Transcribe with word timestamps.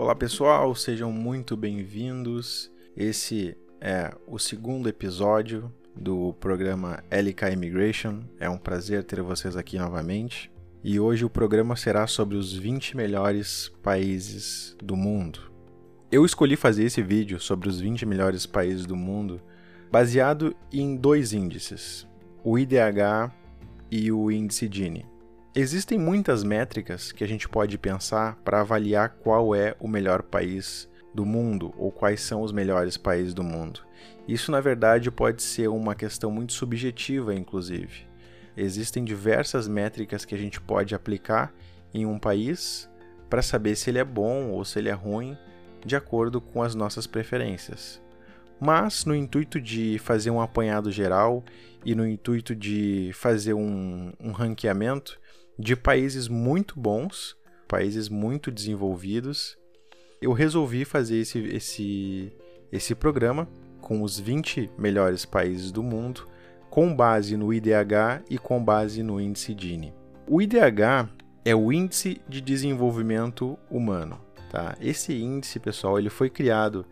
Olá 0.00 0.14
pessoal, 0.14 0.74
sejam 0.74 1.12
muito 1.12 1.54
bem-vindos. 1.58 2.72
Esse 2.96 3.54
é 3.78 4.10
o 4.26 4.38
segundo 4.38 4.88
episódio 4.88 5.70
do 5.94 6.32
programa 6.40 7.04
LK 7.10 7.52
Immigration. 7.52 8.22
É 8.38 8.48
um 8.48 8.56
prazer 8.56 9.04
ter 9.04 9.20
vocês 9.20 9.58
aqui 9.58 9.78
novamente. 9.78 10.50
E 10.82 10.98
hoje 10.98 11.26
o 11.26 11.28
programa 11.28 11.76
será 11.76 12.06
sobre 12.06 12.38
os 12.38 12.50
20 12.54 12.96
melhores 12.96 13.70
países 13.82 14.74
do 14.82 14.96
mundo. 14.96 15.52
Eu 16.10 16.24
escolhi 16.24 16.56
fazer 16.56 16.84
esse 16.84 17.02
vídeo 17.02 17.38
sobre 17.38 17.68
os 17.68 17.78
20 17.78 18.06
melhores 18.06 18.46
países 18.46 18.86
do 18.86 18.96
mundo 18.96 19.38
baseado 19.92 20.56
em 20.72 20.96
dois 20.96 21.34
índices, 21.34 22.08
o 22.42 22.58
IDH 22.58 23.30
e 23.90 24.10
o 24.10 24.30
índice 24.30 24.66
Gini. 24.72 25.09
Existem 25.52 25.98
muitas 25.98 26.44
métricas 26.44 27.10
que 27.10 27.24
a 27.24 27.26
gente 27.26 27.48
pode 27.48 27.76
pensar 27.76 28.36
para 28.44 28.60
avaliar 28.60 29.16
qual 29.20 29.52
é 29.52 29.74
o 29.80 29.88
melhor 29.88 30.22
país 30.22 30.88
do 31.12 31.26
mundo 31.26 31.74
ou 31.76 31.90
quais 31.90 32.20
são 32.20 32.42
os 32.42 32.52
melhores 32.52 32.96
países 32.96 33.34
do 33.34 33.42
mundo. 33.42 33.80
Isso, 34.28 34.52
na 34.52 34.60
verdade, 34.60 35.10
pode 35.10 35.42
ser 35.42 35.66
uma 35.66 35.96
questão 35.96 36.30
muito 36.30 36.52
subjetiva, 36.52 37.34
inclusive. 37.34 38.06
Existem 38.56 39.04
diversas 39.04 39.66
métricas 39.66 40.24
que 40.24 40.36
a 40.36 40.38
gente 40.38 40.60
pode 40.60 40.94
aplicar 40.94 41.52
em 41.92 42.06
um 42.06 42.16
país 42.16 42.88
para 43.28 43.42
saber 43.42 43.74
se 43.74 43.90
ele 43.90 43.98
é 43.98 44.04
bom 44.04 44.50
ou 44.50 44.64
se 44.64 44.78
ele 44.78 44.88
é 44.88 44.92
ruim, 44.92 45.36
de 45.84 45.96
acordo 45.96 46.40
com 46.40 46.62
as 46.62 46.76
nossas 46.76 47.08
preferências. 47.08 48.00
Mas, 48.60 49.04
no 49.04 49.16
intuito 49.16 49.60
de 49.60 49.98
fazer 49.98 50.30
um 50.30 50.40
apanhado 50.40 50.92
geral 50.92 51.42
e 51.84 51.92
no 51.92 52.06
intuito 52.06 52.54
de 52.54 53.10
fazer 53.14 53.54
um, 53.54 54.12
um 54.20 54.30
ranqueamento, 54.30 55.18
de 55.60 55.76
países 55.76 56.26
muito 56.26 56.80
bons, 56.80 57.36
países 57.68 58.08
muito 58.08 58.50
desenvolvidos, 58.50 59.58
eu 60.20 60.32
resolvi 60.32 60.86
fazer 60.86 61.18
esse, 61.18 61.38
esse, 61.38 62.32
esse 62.72 62.94
programa 62.94 63.46
com 63.78 64.02
os 64.02 64.18
20 64.18 64.70
melhores 64.78 65.26
países 65.26 65.70
do 65.70 65.82
mundo, 65.82 66.26
com 66.70 66.94
base 66.94 67.36
no 67.36 67.52
IDH 67.52 68.24
e 68.30 68.38
com 68.38 68.62
base 68.64 69.02
no 69.02 69.20
índice 69.20 69.54
Gini. 69.58 69.92
O 70.26 70.40
IDH 70.40 71.10
é 71.44 71.54
o 71.54 71.70
Índice 71.70 72.20
de 72.28 72.40
Desenvolvimento 72.40 73.58
Humano. 73.70 74.18
Tá? 74.50 74.76
Esse 74.80 75.12
índice, 75.12 75.60
pessoal, 75.60 75.98
ele 75.98 76.08
foi 76.08 76.30
criado 76.30 76.86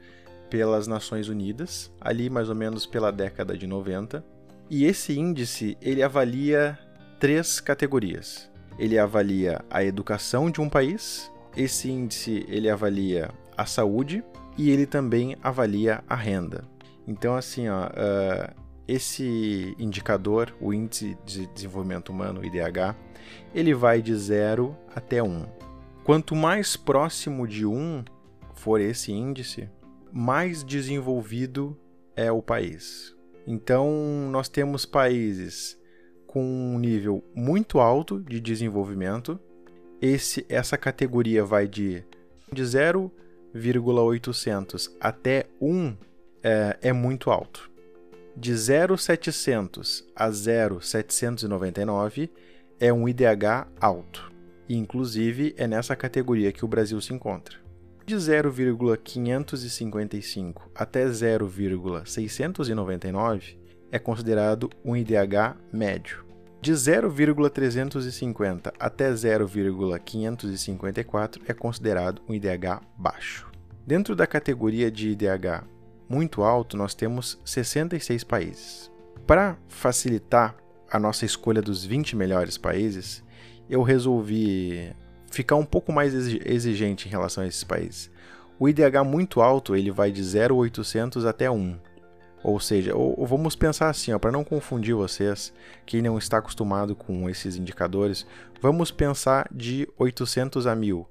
pelas 0.50 0.86
Nações 0.86 1.28
Unidas, 1.28 1.91
ali 2.00 2.28
mais 2.28 2.50
ou 2.50 2.55
menos 2.55 2.84
pela 2.84 3.10
década 3.10 3.56
de 3.56 3.66
90, 3.66 4.22
e 4.69 4.84
esse 4.84 5.19
índice 5.19 5.77
ele 5.80 6.03
avalia 6.03 6.78
três 7.19 7.60
categorias 7.60 8.50
ele 8.78 8.98
avalia 8.98 9.64
a 9.70 9.84
educação 9.84 10.50
de 10.50 10.60
um 10.60 10.68
país, 10.68 11.30
esse 11.56 11.90
índice 11.90 12.44
ele 12.48 12.70
avalia 12.70 13.30
a 13.56 13.66
saúde 13.66 14.22
e 14.56 14.70
ele 14.70 14.86
também 14.86 15.36
avalia 15.42 16.02
a 16.08 16.14
renda. 16.14 16.64
Então, 17.06 17.34
assim, 17.34 17.68
ó, 17.68 17.86
uh, 17.86 18.54
esse 18.86 19.74
indicador, 19.78 20.54
o 20.60 20.72
Índice 20.72 21.16
de 21.24 21.46
Desenvolvimento 21.48 22.10
Humano, 22.10 22.44
IDH, 22.44 22.96
ele 23.54 23.74
vai 23.74 24.00
de 24.00 24.14
0 24.14 24.76
até 24.94 25.22
1. 25.22 25.26
Um. 25.26 25.46
Quanto 26.04 26.34
mais 26.34 26.76
próximo 26.76 27.46
de 27.46 27.66
1 27.66 27.72
um 27.72 28.04
for 28.54 28.80
esse 28.80 29.12
índice, 29.12 29.68
mais 30.12 30.64
desenvolvido 30.64 31.78
é 32.16 32.32
o 32.32 32.42
país. 32.42 33.14
Então, 33.46 33.90
nós 34.30 34.48
temos 34.48 34.84
países 34.84 35.77
com 36.28 36.44
um 36.44 36.78
nível 36.78 37.24
muito 37.34 37.80
alto 37.80 38.20
de 38.20 38.38
desenvolvimento. 38.38 39.40
Esse, 40.00 40.46
essa 40.48 40.78
categoria 40.78 41.44
vai 41.44 41.66
de, 41.66 42.04
de 42.52 42.62
0,800 42.62 44.96
até 45.00 45.46
1 45.60 45.96
é, 46.44 46.78
é 46.82 46.92
muito 46.92 47.32
alto. 47.32 47.69
De 48.36 48.54
0,700 48.54 50.04
a 50.14 50.30
0,799 50.30 52.30
é 52.78 52.92
um 52.92 53.08
IDH 53.08 53.66
alto. 53.80 54.30
E, 54.69 54.76
inclusive, 54.76 55.53
é 55.56 55.66
nessa 55.66 55.97
categoria 55.97 56.53
que 56.53 56.64
o 56.64 56.69
Brasil 56.69 57.00
se 57.00 57.12
encontra. 57.12 57.56
De 58.06 58.16
0,555 58.16 60.70
até 60.74 61.08
0,699 61.08 63.67
é 63.91 63.99
considerado 63.99 64.71
um 64.84 64.94
IDH 64.97 65.56
médio. 65.72 66.28
De 66.60 66.75
0,350 66.75 68.75
até 68.78 69.10
0,554 69.15 71.43
é 71.47 71.54
considerado 71.54 72.21
um 72.28 72.34
IDH 72.34 72.82
baixo. 72.97 73.48
Dentro 73.87 74.16
da 74.16 74.27
categoria 74.27 74.91
de 74.91 75.10
IDH 75.10 75.65
muito 76.09 76.43
alto, 76.43 76.77
nós 76.77 76.94
temos 76.94 77.38
66 77.44 78.25
países. 78.25 78.91
Para 79.27 79.56
facilitar 79.69 80.56
a 80.91 80.98
nossa 80.98 81.25
escolha 81.25 81.60
dos 81.60 81.84
20 81.84 82.16
melhores 82.16 82.59
países, 82.59 83.22
eu 83.69 83.82
resolvi 83.82 84.91
ficar 85.31 85.56
um 85.56 85.65
pouco 85.65 85.93
mais 85.93 86.15
exigente 86.15 87.06
em 87.06 87.10
relação 87.10 87.44
a 87.44 87.47
esses 87.47 87.62
países. 87.62 88.10
O 88.59 88.69
IDH 88.69 89.04
muito 89.04 89.41
alto 89.41 89.77
ele 89.77 89.91
vai 89.91 90.10
de 90.10 90.22
0,800 90.22 91.25
até 91.25 91.50
1. 91.50 91.78
Ou 92.43 92.60
seja, 92.60 92.94
ou, 92.94 93.19
ou 93.19 93.26
vamos 93.26 93.56
pensar 93.56 93.88
assim, 93.88 94.16
para 94.19 94.32
não 94.32 94.44
confundir 94.44 94.94
vocês, 94.94 95.53
quem 95.84 96.00
não 96.00 96.19
está 96.19 96.38
acostumado 96.38 96.94
com 96.94 97.28
esses 97.28 97.56
indicadores, 97.56 98.26
vamos 98.60 98.91
pensar 98.91 99.49
de 99.50 99.88
800 99.99 100.66
a 100.66 100.75
1000, 100.75 101.06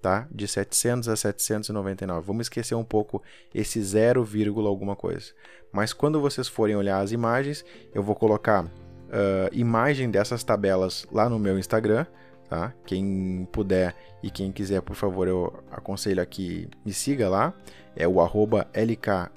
tá? 0.00 0.26
De 0.30 0.48
700 0.48 1.08
a 1.08 1.16
799. 1.16 2.26
Vamos 2.26 2.46
esquecer 2.46 2.74
um 2.74 2.84
pouco 2.84 3.22
esse 3.54 3.80
0, 3.80 4.26
alguma 4.66 4.96
coisa. 4.96 5.32
Mas 5.72 5.92
quando 5.92 6.20
vocês 6.20 6.48
forem 6.48 6.76
olhar 6.76 7.00
as 7.00 7.12
imagens, 7.12 7.64
eu 7.94 8.02
vou 8.02 8.14
colocar 8.14 8.64
uh, 8.64 9.48
imagem 9.52 10.10
dessas 10.10 10.42
tabelas 10.42 11.06
lá 11.12 11.28
no 11.28 11.38
meu 11.38 11.58
Instagram, 11.58 12.06
tá? 12.48 12.74
Quem 12.84 13.48
puder 13.52 13.94
e 14.22 14.30
quem 14.30 14.50
quiser, 14.50 14.82
por 14.82 14.96
favor, 14.96 15.28
eu 15.28 15.64
aconselho 15.70 16.20
aqui, 16.20 16.68
me 16.84 16.92
siga 16.92 17.28
lá 17.28 17.54
é 17.96 18.06
o 18.06 18.20
arroba 18.20 18.66
LK 18.74 19.30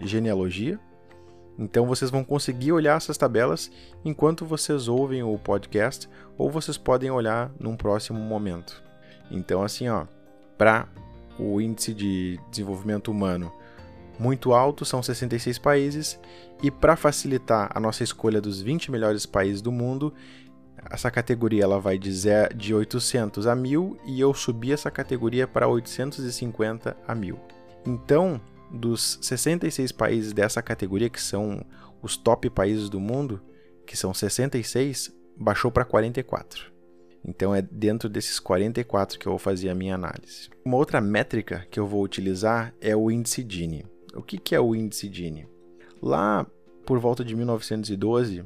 genealogia. 0.00 0.78
Então 1.58 1.86
vocês 1.86 2.10
vão 2.10 2.24
conseguir 2.24 2.72
olhar 2.72 2.96
essas 2.96 3.18
tabelas 3.18 3.70
enquanto 4.04 4.46
vocês 4.46 4.88
ouvem 4.88 5.22
o 5.22 5.38
podcast 5.38 6.08
ou 6.38 6.50
vocês 6.50 6.78
podem 6.78 7.10
olhar 7.10 7.50
num 7.58 7.76
próximo 7.76 8.18
momento. 8.18 8.82
Então 9.30 9.62
assim, 9.62 9.88
ó, 9.88 10.06
para 10.56 10.88
o 11.38 11.60
índice 11.60 11.92
de 11.94 12.40
desenvolvimento 12.50 13.10
humano 13.10 13.52
muito 14.18 14.52
alto, 14.52 14.84
são 14.84 15.02
66 15.02 15.58
países, 15.58 16.20
e 16.62 16.70
para 16.70 16.96
facilitar 16.96 17.70
a 17.74 17.80
nossa 17.80 18.04
escolha 18.04 18.40
dos 18.40 18.60
20 18.60 18.90
melhores 18.90 19.26
países 19.26 19.60
do 19.60 19.72
mundo, 19.72 20.14
essa 20.90 21.10
categoria 21.10 21.64
ela 21.64 21.80
vai 21.80 21.98
de, 21.98 22.10
de 22.54 22.74
800 22.74 23.46
a 23.46 23.54
1000 23.54 23.98
e 24.04 24.20
eu 24.20 24.32
subi 24.34 24.72
essa 24.72 24.90
categoria 24.90 25.46
para 25.46 25.68
850 25.68 26.96
a 27.06 27.14
1000. 27.14 27.38
Então, 27.86 28.40
dos 28.70 29.18
66 29.20 29.92
países 29.92 30.32
dessa 30.32 30.62
categoria, 30.62 31.10
que 31.10 31.20
são 31.20 31.64
os 32.02 32.16
top 32.16 32.48
países 32.50 32.88
do 32.88 33.00
mundo, 33.00 33.40
que 33.86 33.96
são 33.96 34.14
66, 34.14 35.12
baixou 35.36 35.70
para 35.70 35.84
44. 35.84 36.72
Então 37.24 37.54
é 37.54 37.62
dentro 37.62 38.08
desses 38.08 38.40
44 38.40 39.18
que 39.18 39.26
eu 39.26 39.32
vou 39.32 39.38
fazer 39.38 39.68
a 39.68 39.74
minha 39.74 39.94
análise. 39.94 40.50
Uma 40.64 40.76
outra 40.76 41.00
métrica 41.00 41.66
que 41.70 41.78
eu 41.78 41.86
vou 41.86 42.02
utilizar 42.02 42.74
é 42.80 42.96
o 42.96 43.10
índice 43.10 43.46
Gini. 43.48 43.84
O 44.14 44.22
que, 44.22 44.38
que 44.38 44.54
é 44.54 44.60
o 44.60 44.74
índice 44.74 45.08
Gini? 45.12 45.46
Lá 46.00 46.44
por 46.84 46.98
volta 46.98 47.24
de 47.24 47.36
1912, 47.36 48.44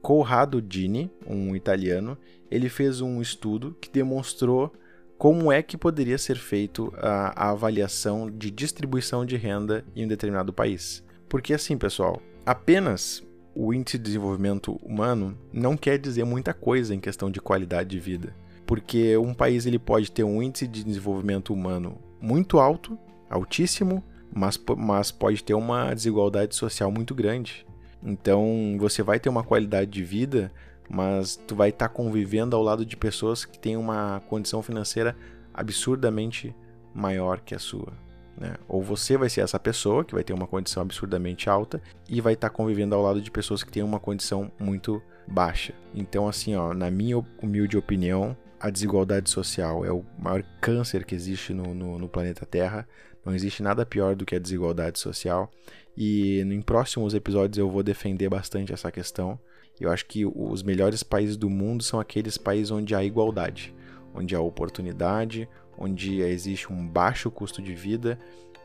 Corrado 0.00 0.64
Gini, 0.68 1.10
um 1.26 1.56
italiano, 1.56 2.16
ele 2.48 2.68
fez 2.68 3.00
um 3.00 3.20
estudo 3.20 3.76
que 3.80 3.90
demonstrou 3.90 4.72
como 5.18 5.50
é 5.50 5.62
que 5.62 5.76
poderia 5.76 6.18
ser 6.18 6.36
feito 6.36 6.92
a, 6.98 7.46
a, 7.46 7.50
avaliação 7.50 8.30
de 8.30 8.50
distribuição 8.50 9.24
de 9.24 9.36
renda 9.36 9.84
em 9.94 10.04
um 10.04 10.08
determinado 10.08 10.52
país. 10.52 11.02
Porque 11.28 11.54
assim, 11.54 11.76
pessoal, 11.78 12.20
apenas 12.44 13.22
o 13.54 13.72
índice 13.72 13.96
de 13.96 14.04
desenvolvimento 14.04 14.74
humano 14.84 15.36
não 15.52 15.76
quer 15.76 15.98
dizer 15.98 16.24
muita 16.24 16.52
coisa 16.52 16.94
em 16.94 17.00
questão 17.00 17.30
de 17.30 17.40
qualidade 17.40 17.90
de 17.90 17.98
vida. 17.98 18.36
Porque 18.66 19.16
um 19.16 19.32
país 19.32 19.64
ele 19.64 19.78
pode 19.78 20.12
ter 20.12 20.24
um 20.24 20.42
índice 20.42 20.66
de 20.66 20.84
desenvolvimento 20.84 21.54
humano 21.54 21.98
muito 22.20 22.58
alto, 22.58 22.98
altíssimo, 23.30 24.04
mas, 24.34 24.60
mas 24.76 25.10
pode 25.10 25.42
ter 25.42 25.54
uma 25.54 25.94
desigualdade 25.94 26.54
social 26.54 26.90
muito 26.90 27.14
grande. 27.14 27.66
Então, 28.02 28.76
você 28.78 29.02
vai 29.02 29.18
ter 29.18 29.28
uma 29.28 29.42
qualidade 29.42 29.90
de 29.90 30.04
vida 30.04 30.52
mas 30.88 31.36
tu 31.36 31.54
vai 31.54 31.70
estar 31.70 31.88
tá 31.88 31.94
convivendo 31.94 32.56
ao 32.56 32.62
lado 32.62 32.84
de 32.84 32.96
pessoas 32.96 33.44
que 33.44 33.58
têm 33.58 33.76
uma 33.76 34.22
condição 34.28 34.62
financeira 34.62 35.16
absurdamente 35.52 36.54
maior 36.94 37.40
que 37.40 37.54
a 37.54 37.58
sua. 37.58 37.92
Né? 38.36 38.54
Ou 38.68 38.82
você 38.82 39.16
vai 39.16 39.30
ser 39.30 39.40
essa 39.40 39.58
pessoa 39.58 40.04
que 40.04 40.14
vai 40.14 40.22
ter 40.22 40.32
uma 40.32 40.46
condição 40.46 40.82
absurdamente 40.82 41.48
alta 41.48 41.80
e 42.08 42.20
vai 42.20 42.34
estar 42.34 42.50
tá 42.50 42.54
convivendo 42.54 42.94
ao 42.94 43.02
lado 43.02 43.20
de 43.20 43.30
pessoas 43.30 43.62
que 43.62 43.72
têm 43.72 43.82
uma 43.82 43.98
condição 43.98 44.50
muito 44.58 45.02
baixa. 45.26 45.74
Então, 45.94 46.28
assim, 46.28 46.54
ó, 46.54 46.74
na 46.74 46.90
minha 46.90 47.24
humilde 47.42 47.76
opinião, 47.78 48.36
a 48.60 48.70
desigualdade 48.70 49.30
social 49.30 49.84
é 49.84 49.92
o 49.92 50.04
maior 50.18 50.42
câncer 50.60 51.04
que 51.04 51.14
existe 51.14 51.54
no, 51.54 51.74
no, 51.74 51.98
no 51.98 52.08
planeta 52.08 52.44
Terra. 52.44 52.86
Não 53.24 53.34
existe 53.34 53.62
nada 53.62 53.86
pior 53.86 54.14
do 54.14 54.24
que 54.24 54.36
a 54.36 54.38
desigualdade 54.38 54.98
social. 54.98 55.50
E 55.96 56.40
em 56.40 56.60
próximos 56.60 57.14
episódios 57.14 57.58
eu 57.58 57.70
vou 57.70 57.82
defender 57.82 58.28
bastante 58.28 58.72
essa 58.72 58.92
questão. 58.92 59.38
Eu 59.80 59.90
acho 59.90 60.06
que 60.06 60.24
os 60.24 60.62
melhores 60.62 61.02
países 61.02 61.36
do 61.36 61.50
mundo 61.50 61.82
são 61.82 62.00
aqueles 62.00 62.38
países 62.38 62.70
onde 62.70 62.94
há 62.94 63.04
igualdade, 63.04 63.74
onde 64.14 64.34
há 64.34 64.40
oportunidade, 64.40 65.48
onde 65.76 66.20
existe 66.20 66.72
um 66.72 66.86
baixo 66.86 67.30
custo 67.30 67.60
de 67.60 67.74
vida, 67.74 68.18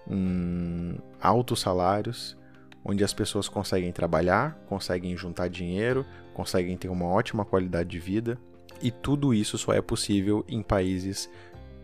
um 0.08 0.96
altos 1.20 1.60
salários, 1.60 2.38
onde 2.84 3.04
as 3.04 3.14
pessoas 3.14 3.48
conseguem 3.48 3.92
trabalhar, 3.92 4.58
conseguem 4.68 5.16
juntar 5.16 5.50
dinheiro, 5.50 6.06
conseguem 6.34 6.78
ter 6.78 6.90
uma 6.90 7.06
ótima 7.06 7.46
qualidade 7.46 7.90
de 7.90 8.00
vida, 8.00 8.40
e 8.82 8.90
tudo 8.90 9.34
isso 9.34 9.58
só 9.58 9.74
é 9.74 9.82
possível 9.82 10.44
em 10.48 10.62
países 10.64 11.30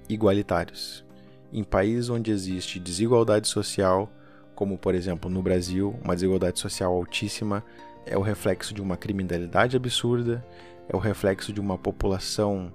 igualitários. 0.10 1.06
Em 1.52 1.64
países 1.64 2.10
onde 2.10 2.32
existe 2.32 2.80
desigualdade 2.80 3.48
social, 3.48 4.12
como 4.56 4.78
por 4.78 4.96
exemplo 4.96 5.30
no 5.30 5.42
Brasil, 5.44 5.96
uma 6.04 6.16
desigualdade 6.16 6.60
social 6.60 6.94
altíssima, 6.94 7.64
é 8.10 8.18
o 8.18 8.22
reflexo 8.22 8.74
de 8.74 8.82
uma 8.82 8.98
criminalidade 8.98 9.76
absurda, 9.76 10.46
é 10.88 10.96
o 10.96 11.00
reflexo 11.00 11.52
de 11.52 11.60
uma 11.60 11.78
população 11.78 12.74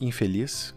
infeliz 0.00 0.74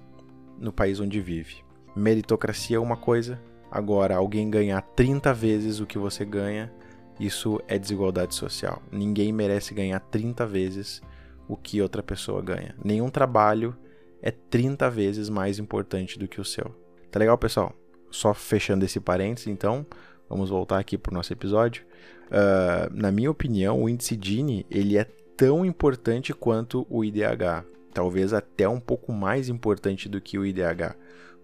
no 0.57 0.71
país 0.71 1.00
onde 1.00 1.19
vive. 1.21 1.57
Meritocracia 1.95 2.77
é 2.77 2.80
uma 2.80 2.98
coisa, 2.98 3.39
agora 3.71 4.15
alguém 4.15 4.50
ganhar 4.50 4.81
30 4.81 5.33
vezes 5.33 5.80
o 5.80 5.86
que 5.86 5.98
você 5.98 6.24
ganha, 6.24 6.71
isso 7.19 7.62
é 7.68 7.77
desigualdade 7.77 8.36
social. 8.36 8.81
Ninguém 8.92 9.33
merece 9.33 9.74
ganhar 9.74 10.00
30 10.00 10.45
vezes 10.45 11.01
o 11.48 11.57
que 11.57 11.81
outra 11.81 12.04
pessoa 12.04 12.42
ganha. 12.42 12.75
Nenhum 12.83 13.09
trabalho 13.09 13.75
é 14.21 14.31
30 14.31 14.89
vezes 14.89 15.30
mais 15.30 15.59
importante 15.59 16.19
do 16.19 16.27
que 16.27 16.39
o 16.39 16.45
seu. 16.45 16.75
Tá 17.12 17.19
legal, 17.19 17.38
pessoal? 17.38 17.74
Só 18.12 18.33
fechando 18.33 18.86
esse 18.86 19.00
parênteses, 19.00 19.48
então, 19.48 19.86
vamos 20.30 20.50
voltar 20.50 20.80
aqui 20.80 20.98
para 20.98 21.12
o 21.12 21.13
nosso 21.13 21.33
episódio. 21.33 21.86
Uh, 22.27 22.94
na 22.94 23.12
minha 23.12 23.31
opinião, 23.31 23.81
o 23.81 23.89
índice 23.89 24.18
Gini 24.21 24.65
ele 24.69 24.97
é 24.97 25.06
tão 25.35 25.65
importante 25.65 26.33
quanto 26.33 26.85
o 26.89 27.03
IDH, 27.03 27.65
talvez 27.94 28.33
até 28.33 28.68
um 28.68 28.79
pouco 28.79 29.13
mais 29.13 29.50
importante 29.50 30.09
do 30.09 30.19
que 30.19 30.38
o 30.38 30.45
IDH, 30.45 30.95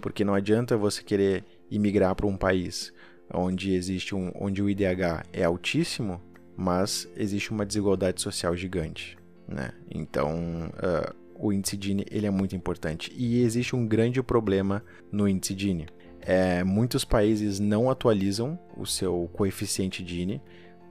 porque 0.01 0.25
não 0.25 0.33
adianta 0.33 0.75
você 0.75 1.03
querer 1.03 1.43
imigrar 1.69 2.15
para 2.15 2.27
um 2.27 2.35
país 2.35 2.91
onde 3.33 3.73
existe 3.73 4.13
um, 4.13 4.31
onde 4.35 4.61
o 4.61 4.69
IDH 4.69 5.23
é 5.31 5.43
altíssimo, 5.43 6.21
mas 6.55 7.07
existe 7.15 7.51
uma 7.51 7.65
desigualdade 7.65 8.21
social 8.21 8.55
gigante, 8.55 9.17
né? 9.47 9.71
Então, 9.89 10.69
uh, 10.69 11.15
o 11.35 11.51
índice 11.51 11.77
Gini 11.79 12.05
ele 12.11 12.27
é 12.27 12.29
muito 12.29 12.55
importante 12.55 13.11
e 13.15 13.41
existe 13.41 13.75
um 13.75 13.87
grande 13.87 14.21
problema 14.21 14.83
no 15.11 15.27
índice 15.27 15.55
Gini. 15.57 15.87
É, 16.21 16.63
muitos 16.63 17.03
países 17.03 17.59
não 17.59 17.89
atualizam 17.89 18.57
o 18.77 18.85
seu 18.85 19.29
coeficiente 19.33 20.05
Gini 20.07 20.41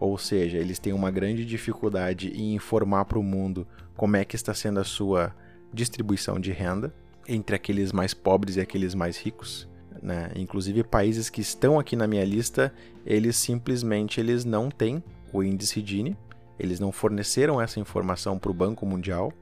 ou 0.02 0.18
seja, 0.18 0.58
eles 0.58 0.80
têm 0.80 0.92
uma 0.92 1.12
grande 1.12 1.44
dificuldade 1.44 2.32
em 2.34 2.56
informar 2.56 3.04
para 3.04 3.20
o 3.20 3.22
mundo 3.22 3.64
como 3.96 4.16
é 4.16 4.24
que 4.24 4.34
está 4.34 4.52
sendo 4.52 4.80
a 4.80 4.84
sua 4.84 5.32
distribuição 5.72 6.40
de 6.40 6.50
renda 6.50 6.92
entre 7.28 7.54
aqueles 7.54 7.92
mais 7.92 8.12
pobres 8.12 8.56
e 8.56 8.60
aqueles 8.60 8.96
mais 8.96 9.16
ricos. 9.16 9.68
Né? 10.02 10.32
Inclusive 10.34 10.82
países 10.82 11.30
que 11.30 11.40
estão 11.40 11.78
aqui 11.78 11.94
na 11.94 12.08
minha 12.08 12.24
lista, 12.24 12.74
eles 13.06 13.36
simplesmente 13.36 14.18
eles 14.18 14.44
não 14.44 14.68
têm 14.72 15.04
o 15.32 15.40
índice 15.40 15.80
Gini, 15.86 16.18
eles 16.58 16.80
não 16.80 16.90
forneceram 16.90 17.60
essa 17.60 17.78
informação 17.78 18.40
para 18.40 18.50
o 18.50 18.54
Banco 18.54 18.84
Mundial. 18.84 19.32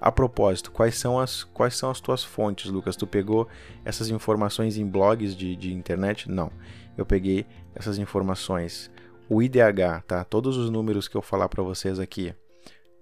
A 0.00 0.10
propósito, 0.10 0.72
quais 0.72 0.98
são 0.98 1.20
as 1.20 1.44
quais 1.44 1.76
são 1.76 1.90
as 1.90 2.00
tuas 2.00 2.24
fontes, 2.24 2.72
Lucas? 2.72 2.96
Tu 2.96 3.06
pegou 3.06 3.46
essas 3.84 4.10
informações 4.10 4.78
em 4.78 4.84
blogs 4.84 5.36
de, 5.36 5.54
de 5.54 5.72
internet? 5.72 6.28
Não, 6.28 6.50
eu 6.96 7.06
peguei 7.06 7.46
essas 7.72 7.98
informações 7.98 8.90
o 9.28 9.42
IDH, 9.42 10.02
tá? 10.06 10.24
Todos 10.24 10.56
os 10.56 10.70
números 10.70 11.06
que 11.06 11.16
eu 11.16 11.22
falar 11.22 11.48
para 11.48 11.62
vocês 11.62 11.98
aqui 11.98 12.34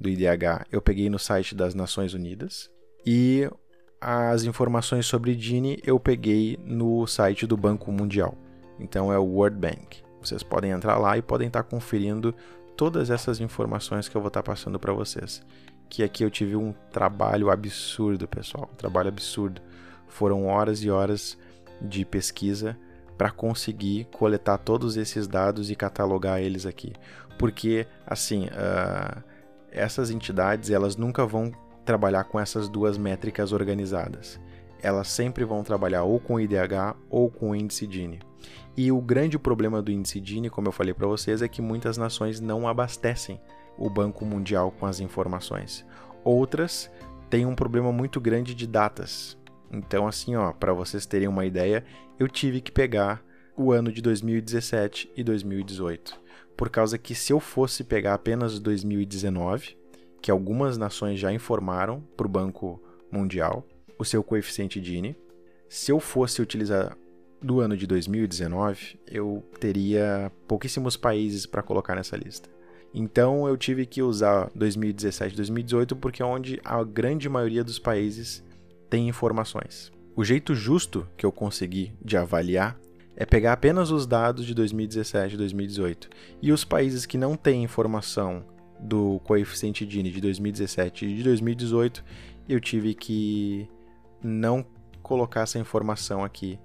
do 0.01 0.09
IDH, 0.09 0.67
eu 0.71 0.83
peguei 0.83 1.09
no 1.09 1.19
site 1.19 1.55
das 1.55 1.75
Nações 1.75 2.15
Unidas 2.15 2.71
e 3.07 3.49
as 4.01 4.45
informações 4.45 5.07
sobre 5.07 5.39
Gini 5.39 5.81
eu 5.85 5.99
peguei 5.99 6.59
no 6.63 7.07
site 7.07 7.47
do 7.47 7.57
Banco 7.57 7.91
Mundial. 7.93 8.37
Então 8.79 9.13
é 9.13 9.19
o 9.19 9.25
World 9.25 9.57
Bank. 9.57 10.03
Vocês 10.21 10.43
podem 10.43 10.73
entrar 10.73 10.99
lá 10.99 11.17
e 11.17 11.23
podem 11.23 11.47
estar 11.47 11.63
tá 11.63 11.69
conferindo 11.69 12.35
todas 12.77 13.09
essas 13.09 13.41
informações 13.41 14.09
que 14.09 14.17
eu 14.17 14.21
vou 14.21 14.29
estar 14.29 14.43
tá 14.43 14.53
passando 14.53 14.79
para 14.79 14.93
vocês. 14.93 15.43
Que 15.89 16.03
aqui 16.03 16.25
eu 16.25 16.31
tive 16.31 16.57
um 16.57 16.75
trabalho 16.91 17.51
absurdo, 17.51 18.27
pessoal, 18.27 18.69
um 18.73 18.77
trabalho 18.77 19.09
absurdo. 19.09 19.63
Foram 20.09 20.47
horas 20.47 20.83
e 20.83 20.91
horas 20.91 21.39
de 21.81 22.05
pesquisa 22.05 22.77
para 23.17 23.31
conseguir 23.31 24.07
coletar 24.07 24.59
todos 24.59 24.97
esses 24.97 25.27
dados 25.27 25.71
e 25.71 25.77
catalogar 25.77 26.41
eles 26.41 26.67
aqui. 26.67 26.93
Porque, 27.39 27.87
assim, 28.07 28.47
uh, 28.47 29.23
essas 29.71 30.11
entidades 30.11 30.71
elas 30.71 30.97
nunca 30.97 31.27
vão 31.27 31.53
trabalhar 31.85 32.25
com 32.25 32.41
essas 32.41 32.69
duas 32.69 32.99
métricas 32.99 33.53
organizadas. 33.53 34.41
Elas 34.83 35.09
sempre 35.09 35.45
vão 35.45 35.63
trabalhar 35.63 36.03
ou 36.03 36.19
com 36.19 36.39
IDH 36.39 36.97
ou 37.09 37.31
com 37.31 37.55
índice 37.55 37.89
Gini. 37.91 38.21
E 38.77 38.93
o 38.93 39.01
grande 39.01 39.39
problema 39.39 39.81
do 39.81 39.91
índice 39.91 40.21
Gini, 40.23 40.51
como 40.51 40.69
eu 40.69 40.73
falei 40.73 40.93
para 40.93 41.07
vocês, 41.07 41.41
é 41.41 41.49
que 41.49 41.63
muitas 41.63 41.97
nações 41.97 42.41
não 42.41 42.69
abastecem 42.69 43.41
o 43.79 43.89
Banco 43.89 44.25
Mundial 44.25 44.71
com 44.71 44.87
as 44.87 45.01
informações. 45.01 45.85
Outras 46.25 46.91
têm 47.31 47.47
um 47.47 47.55
problema 47.55 47.93
muito 47.93 48.21
grande 48.21 48.55
de 48.55 48.67
datas. 48.67 49.39
Então, 49.71 50.07
assim, 50.07 50.37
ó, 50.37 50.53
para 50.53 50.73
vocês 50.73 51.07
terem 51.07 51.29
uma 51.29 51.45
ideia, 51.45 51.85
eu 52.19 52.29
tive 52.29 52.61
que 52.61 52.71
pegar 52.71 53.23
o 53.57 53.73
ano 53.73 53.91
de 53.91 54.03
2017 54.03 55.11
e 55.17 55.25
2018, 55.25 56.21
por 56.57 56.69
causa 56.69 56.99
que 56.99 57.15
se 57.15 57.33
eu 57.33 57.41
fosse 57.41 57.83
pegar 57.83 58.15
apenas 58.15 58.59
2019, 58.59 59.77
que 60.21 60.31
algumas 60.31 60.77
nações 60.77 61.19
já 61.19 61.33
informaram 61.33 62.01
para 62.17 62.27
o 62.27 62.31
Banco 62.31 62.83
Mundial 63.11 63.67
o 63.99 64.05
seu 64.05 64.23
coeficiente 64.23 64.83
Gini, 64.83 65.17
se 65.69 65.91
eu 65.91 65.99
fosse 65.99 66.43
utilizar 66.43 66.97
do 67.41 67.61
ano 67.61 67.77
de 67.77 67.87
2019, 67.87 68.99
eu 69.07 69.43
teria 69.59 70.31
pouquíssimos 70.47 70.97
países 70.97 71.47
para 71.47 71.63
colocar 71.63 71.95
nessa 71.95 72.17
lista. 72.17 72.49
Então 72.93 73.47
eu 73.47 73.57
tive 73.57 73.85
que 73.85 74.03
usar 74.03 74.51
2017 74.55 75.35
e 75.35 75.37
2018 75.37 75.97
porque 75.97 76.23
é 76.23 76.27
onde 76.27 76.61
a 76.65 76.83
grande 76.83 77.29
maioria 77.29 77.63
dos 77.63 77.79
países 77.79 78.43
tem 78.89 79.09
informações. 79.09 79.93
O 80.15 80.25
jeito 80.25 80.55
justo 80.55 81.07
que 81.17 81.27
eu 81.27 81.33
consegui 81.33 81.93
de 82.03 82.17
avaliar 82.17 82.79
é 83.17 83.25
pegar 83.25 83.53
apenas 83.53 83.91
os 83.91 84.07
dados 84.07 84.45
de 84.45 84.55
2017 84.55 85.35
e 85.35 85.39
2018 85.39 86.09
e 86.43 86.53
os 86.53 86.65
países 86.65 87.07
que 87.07 87.17
não 87.17 87.37
têm 87.37 87.65
informação 87.65 88.45
do 88.79 89.21
coeficiente 89.25 89.89
Gini 89.89 90.11
de 90.11 90.21
2017 90.21 91.07
e 91.07 91.17
de 91.17 91.23
2018, 91.23 92.05
eu 92.49 92.61
tive 92.61 92.95
que 92.95 93.69
não 94.23 94.65
colocar 95.03 95.43
essa 95.43 95.59
informação 95.59 96.25
aqui 96.25 96.59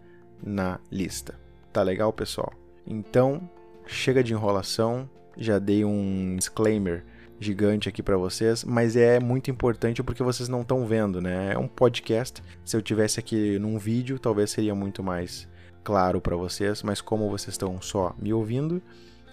na 0.43 0.79
lista. 0.91 1.39
Tá 1.71 1.81
legal, 1.81 2.11
pessoal? 2.11 2.51
Então, 2.85 3.49
chega 3.85 4.23
de 4.23 4.33
enrolação, 4.33 5.09
já 5.37 5.59
dei 5.59 5.85
um 5.85 6.35
disclaimer 6.35 7.05
gigante 7.41 7.89
aqui 7.89 8.03
para 8.03 8.15
vocês, 8.15 8.63
mas 8.63 8.95
é 8.95 9.19
muito 9.19 9.49
importante 9.49 10.03
porque 10.03 10.21
vocês 10.21 10.47
não 10.47 10.61
estão 10.61 10.85
vendo, 10.85 11.19
né? 11.19 11.53
É 11.53 11.57
um 11.57 11.67
podcast. 11.67 12.41
Se 12.63 12.77
eu 12.77 12.81
tivesse 12.83 13.19
aqui 13.19 13.57
num 13.57 13.79
vídeo, 13.79 14.19
talvez 14.19 14.51
seria 14.51 14.75
muito 14.75 15.03
mais 15.03 15.49
claro 15.83 16.21
para 16.21 16.35
vocês, 16.35 16.83
mas 16.83 17.01
como 17.01 17.29
vocês 17.29 17.55
estão 17.55 17.81
só 17.81 18.15
me 18.19 18.31
ouvindo, 18.31 18.79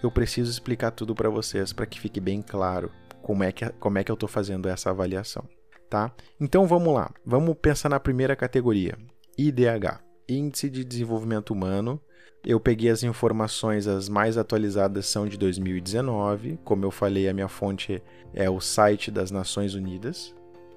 eu 0.01 0.09
preciso 0.09 0.49
explicar 0.49 0.89
tudo 0.89 1.13
para 1.13 1.29
vocês 1.29 1.71
para 1.71 1.85
que 1.85 1.99
fique 1.99 2.19
bem 2.19 2.41
claro 2.41 2.91
como 3.21 3.43
é 3.43 3.51
que 3.51 3.69
como 3.79 3.99
é 3.99 4.03
que 4.03 4.11
eu 4.11 4.15
estou 4.15 4.27
fazendo 4.27 4.67
essa 4.67 4.89
avaliação, 4.89 5.43
tá? 5.87 6.11
Então 6.39 6.65
vamos 6.65 6.91
lá, 6.91 7.11
vamos 7.23 7.55
pensar 7.61 7.89
na 7.89 7.99
primeira 7.99 8.35
categoria, 8.35 8.97
IDH, 9.37 10.01
Índice 10.27 10.67
de 10.67 10.83
Desenvolvimento 10.83 11.51
Humano 11.51 12.01
eu 12.45 12.59
peguei 12.59 12.89
as 12.89 13.03
informações, 13.03 13.87
as 13.87 14.07
mais 14.07 14.37
atualizadas 14.37 15.07
são 15.07 15.27
de 15.27 15.37
2019. 15.37 16.57
Como 16.63 16.85
eu 16.85 16.91
falei, 16.91 17.27
a 17.27 17.33
minha 17.33 17.49
fonte 17.49 18.01
é 18.33 18.49
o 18.49 18.61
site 18.61 19.11
das 19.11 19.29
Nações 19.29 19.75
Unidas. 19.75 20.33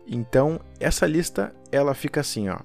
Então, 0.06 0.60
essa 0.80 1.06
lista 1.06 1.54
ela 1.70 1.94
fica 1.94 2.20
assim, 2.20 2.48
ó. 2.48 2.58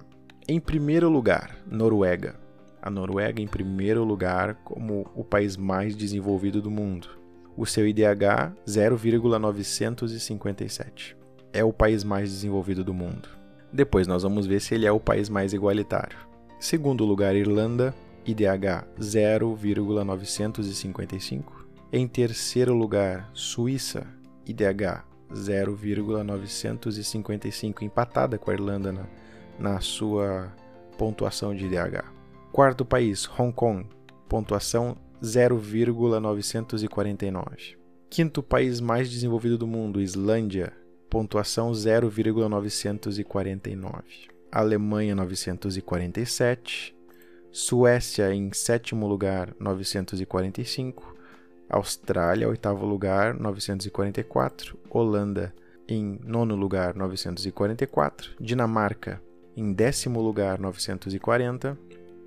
Em 0.48 0.60
primeiro 0.60 1.10
lugar, 1.10 1.56
Noruega. 1.70 2.36
A 2.82 2.90
Noruega 2.90 3.40
em 3.42 3.48
primeiro 3.48 4.04
lugar 4.04 4.56
como 4.64 5.06
o 5.14 5.24
país 5.24 5.56
mais 5.58 5.96
desenvolvido 5.96 6.60
do 6.62 6.72
mundo. 6.72 7.10
O 7.56 7.66
seu 7.66 7.88
IDH 7.88 8.54
0,957. 8.68 11.16
É 11.54 11.64
o 11.64 11.72
país 11.74 12.04
mais 12.04 12.32
desenvolvido 12.32 12.84
do 12.84 12.94
mundo. 12.94 13.30
Depois 13.72 14.08
nós 14.08 14.24
vamos 14.24 14.48
ver 14.48 14.60
se 14.62 14.74
ele 14.74 14.86
é 14.86 14.92
o 14.92 15.00
país 15.00 15.30
mais 15.30 15.54
igualitário. 15.54 16.18
Segundo 16.60 17.06
lugar, 17.06 17.36
Irlanda, 17.36 17.94
IDH 18.28 18.86
0,955. 19.02 21.66
Em 21.92 22.08
terceiro 22.08 22.74
lugar, 22.74 23.30
Suíça, 23.34 24.08
IDH 24.46 25.04
0,955, 25.34 27.84
empatada 27.86 28.38
com 28.38 28.52
a 28.52 28.54
Irlanda 28.54 28.92
na, 28.92 29.08
na 29.58 29.80
sua 29.80 30.54
pontuação 30.98 31.56
de 31.56 31.66
IDH. 31.66 32.04
Quarto 32.52 32.84
país, 32.84 33.26
Hong 33.40 33.54
Kong, 33.54 33.88
pontuação 34.28 34.98
0,949. 35.24 37.78
Quinto 38.10 38.44
país 38.44 38.82
mais 38.82 39.10
desenvolvido 39.10 39.58
do 39.58 39.68
mundo, 39.68 40.02
Islândia, 40.02 40.74
pontuação 41.10 41.74
0,949. 41.74 44.28
Alemanha 44.52 45.16
947, 45.16 46.97
Suécia 47.52 48.34
em 48.34 48.52
sétimo 48.54 49.08
lugar 49.08 49.54
945, 49.60 51.16
Austrália 51.70 52.48
oitavo 52.48 52.86
lugar 52.86 53.34
944, 53.34 54.78
Holanda 54.90 55.54
em 55.88 56.20
nono 56.24 56.56
lugar 56.56 56.96
944, 56.96 58.36
Dinamarca 58.40 59.22
em 59.56 59.74
décimo 59.74 60.22
lugar 60.22 60.60
940, 60.60 61.78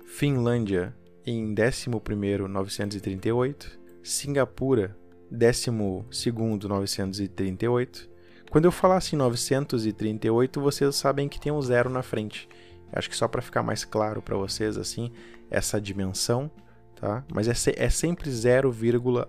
Finlândia 0.05 0.95
em 1.25 1.53
décimo 1.53 2.01
primeiro 2.01 2.47
938, 2.47 3.79
Singapura 4.03 4.97
décimo 5.29 6.05
segundo 6.11 6.67
938, 6.67 8.11
quando 8.51 8.65
eu 8.65 8.71
falar 8.71 8.97
assim 8.97 9.15
938, 9.15 10.59
vocês 10.59 10.93
sabem 10.97 11.29
que 11.29 11.39
tem 11.39 11.53
um 11.53 11.61
zero 11.61 11.89
na 11.89 12.03
frente. 12.03 12.49
Acho 12.91 13.09
que 13.09 13.15
só 13.15 13.27
para 13.27 13.41
ficar 13.41 13.63
mais 13.63 13.85
claro 13.85 14.21
para 14.21 14.35
vocês 14.35 14.77
assim, 14.77 15.11
essa 15.49 15.79
dimensão, 15.79 16.49
tá? 16.95 17.23
Mas 17.33 17.47
é, 17.47 17.73
é 17.77 17.89
sempre 17.89 18.29
0, 18.29 18.73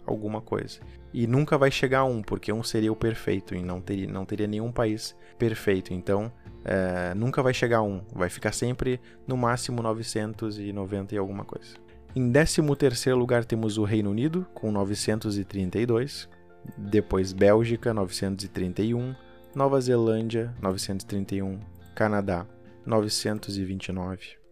alguma 0.06 0.40
coisa. 0.40 0.80
E 1.12 1.26
nunca 1.26 1.58
vai 1.58 1.70
chegar 1.70 2.00
a 2.00 2.04
1, 2.04 2.22
porque 2.22 2.52
1 2.52 2.62
seria 2.62 2.92
o 2.92 2.96
perfeito 2.96 3.54
e 3.54 3.62
não 3.62 3.80
teria, 3.80 4.06
não 4.06 4.24
teria 4.24 4.46
nenhum 4.46 4.72
país 4.72 5.14
perfeito. 5.38 5.92
Então, 5.92 6.32
é, 6.64 7.14
nunca 7.14 7.42
vai 7.42 7.52
chegar 7.52 7.78
a 7.78 7.82
1, 7.82 8.06
vai 8.14 8.28
ficar 8.28 8.52
sempre 8.52 9.00
no 9.26 9.36
máximo 9.36 9.82
990 9.82 11.14
e 11.14 11.18
alguma 11.18 11.44
coisa. 11.44 11.76
Em 12.14 12.30
13º 12.30 13.14
lugar 13.16 13.44
temos 13.44 13.78
o 13.78 13.84
Reino 13.84 14.10
Unido, 14.10 14.46
com 14.54 14.70
932 14.70 16.28
depois 16.76 17.32
Bélgica 17.32 17.92
931, 17.92 19.14
Nova 19.54 19.80
Zelândia 19.80 20.54
931, 20.60 21.58
Canadá 21.94 22.46
929. 22.84 24.42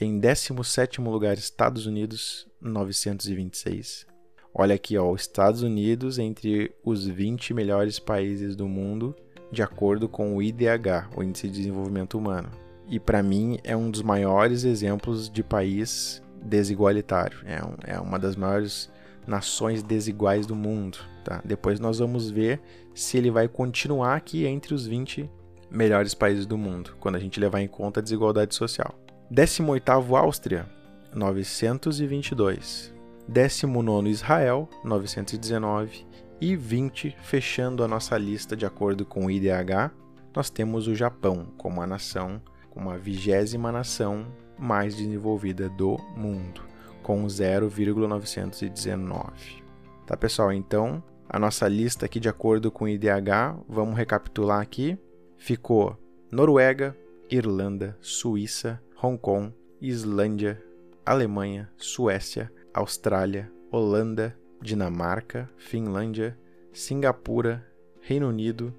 Em 0.00 0.20
17º 0.20 1.02
lugar, 1.10 1.34
Estados 1.34 1.86
Unidos 1.86 2.46
926. 2.60 4.06
Olha 4.54 4.74
aqui, 4.74 4.96
ó, 4.96 5.14
Estados 5.14 5.62
Unidos 5.62 6.18
entre 6.18 6.72
os 6.84 7.06
20 7.06 7.52
melhores 7.54 7.98
países 7.98 8.56
do 8.56 8.68
mundo, 8.68 9.14
de 9.50 9.62
acordo 9.62 10.08
com 10.08 10.36
o 10.36 10.42
IDH, 10.42 11.10
o 11.16 11.22
Índice 11.22 11.48
de 11.48 11.58
Desenvolvimento 11.58 12.18
Humano. 12.18 12.50
E 12.88 12.98
para 12.98 13.22
mim 13.22 13.58
é 13.62 13.76
um 13.76 13.90
dos 13.90 14.02
maiores 14.02 14.64
exemplos 14.64 15.28
de 15.28 15.42
país 15.42 16.22
desigualitário. 16.42 17.38
É, 17.44 17.62
um, 17.62 17.74
é 17.86 18.00
uma 18.00 18.18
das 18.18 18.36
maiores 18.36 18.90
nações 19.26 19.82
desiguais 19.82 20.46
do 20.46 20.56
mundo. 20.56 20.98
Tá? 21.24 21.42
Depois 21.44 21.78
nós 21.78 21.98
vamos 21.98 22.30
ver 22.30 22.60
se 22.94 23.18
ele 23.18 23.30
vai 23.30 23.46
continuar 23.46 24.16
aqui 24.16 24.46
entre 24.46 24.74
os 24.74 24.86
20 24.86 25.30
melhores 25.70 26.14
países 26.14 26.46
do 26.46 26.56
mundo, 26.56 26.94
quando 27.00 27.16
a 27.16 27.18
gente 27.18 27.40
levar 27.40 27.60
em 27.60 27.68
conta 27.68 28.00
a 28.00 28.02
desigualdade 28.02 28.54
social. 28.54 28.94
18º 29.32 30.16
Áustria, 30.16 30.66
922. 31.14 32.94
19 33.26 34.08
Israel, 34.08 34.68
919 34.82 36.06
e 36.40 36.56
20 36.56 37.14
fechando 37.20 37.84
a 37.84 37.88
nossa 37.88 38.16
lista 38.16 38.56
de 38.56 38.64
acordo 38.64 39.04
com 39.04 39.26
o 39.26 39.30
IDH, 39.30 39.90
nós 40.34 40.48
temos 40.48 40.86
o 40.86 40.94
Japão 40.94 41.48
como 41.58 41.82
a 41.82 41.86
nação, 41.86 42.40
como 42.70 42.90
a 42.90 42.96
vigésima 42.96 43.70
nação 43.70 44.26
mais 44.58 44.96
desenvolvida 44.96 45.68
do 45.68 45.98
mundo 46.16 46.62
com 47.02 47.26
0,919. 47.26 49.62
Tá, 50.06 50.16
pessoal? 50.16 50.52
Então, 50.52 51.02
a 51.26 51.38
nossa 51.38 51.66
lista 51.66 52.04
aqui 52.04 52.20
de 52.20 52.28
acordo 52.28 52.70
com 52.70 52.84
o 52.84 52.88
IDH, 52.88 53.56
vamos 53.66 53.96
recapitular 53.96 54.60
aqui. 54.60 54.98
Ficou 55.38 55.96
Noruega, 56.30 56.96
Irlanda, 57.30 57.96
Suíça, 58.00 58.82
Hong 59.02 59.16
Kong, 59.16 59.54
Islândia, 59.80 60.62
Alemanha, 61.06 61.70
Suécia, 61.76 62.52
Austrália, 62.74 63.50
Holanda, 63.70 64.36
Dinamarca, 64.60 65.48
Finlândia, 65.56 66.36
Singapura, 66.72 67.66
Reino 68.00 68.28
Unido, 68.28 68.74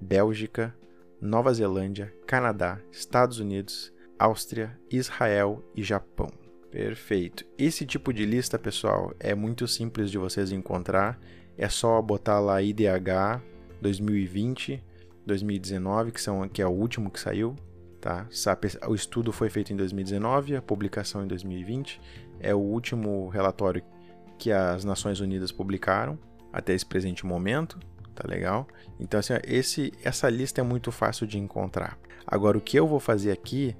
Bélgica, 0.00 0.74
Nova 1.20 1.52
Zelândia, 1.54 2.12
Canadá, 2.26 2.80
Estados 2.90 3.38
Unidos, 3.38 3.92
Áustria, 4.18 4.78
Israel 4.90 5.64
e 5.74 5.82
Japão. 5.82 6.30
Perfeito. 6.70 7.44
Esse 7.58 7.84
tipo 7.84 8.12
de 8.12 8.24
lista, 8.24 8.58
pessoal, 8.58 9.12
é 9.18 9.34
muito 9.34 9.66
simples 9.66 10.10
de 10.10 10.18
vocês 10.18 10.52
encontrar. 10.52 11.18
É 11.56 11.68
só 11.68 12.00
botar 12.00 12.40
lá 12.40 12.62
IDH 12.62 13.42
2020, 13.80 14.82
2019, 15.26 16.12
que, 16.12 16.20
são, 16.20 16.48
que 16.48 16.60
é 16.62 16.66
o 16.66 16.70
último 16.70 17.10
que 17.10 17.20
saiu. 17.20 17.56
Tá? 18.00 18.26
O 18.88 18.94
estudo 18.94 19.32
foi 19.32 19.48
feito 19.48 19.72
em 19.72 19.76
2019, 19.76 20.56
a 20.56 20.62
publicação 20.62 21.22
em 21.24 21.26
2020. 21.26 22.00
É 22.40 22.54
o 22.54 22.58
último 22.58 23.28
relatório 23.28 23.82
que 24.38 24.50
as 24.50 24.84
Nações 24.84 25.20
Unidas 25.20 25.52
publicaram 25.52 26.18
até 26.52 26.74
esse 26.74 26.84
presente 26.84 27.24
momento. 27.24 27.78
Tá 28.14 28.28
legal? 28.28 28.66
Então, 29.00 29.18
assim, 29.20 29.34
esse, 29.44 29.92
essa 30.02 30.28
lista 30.28 30.60
é 30.60 30.64
muito 30.64 30.92
fácil 30.92 31.26
de 31.26 31.38
encontrar. 31.38 31.98
Agora, 32.26 32.58
o 32.58 32.60
que 32.60 32.78
eu 32.78 32.86
vou 32.86 33.00
fazer 33.00 33.32
aqui 33.32 33.74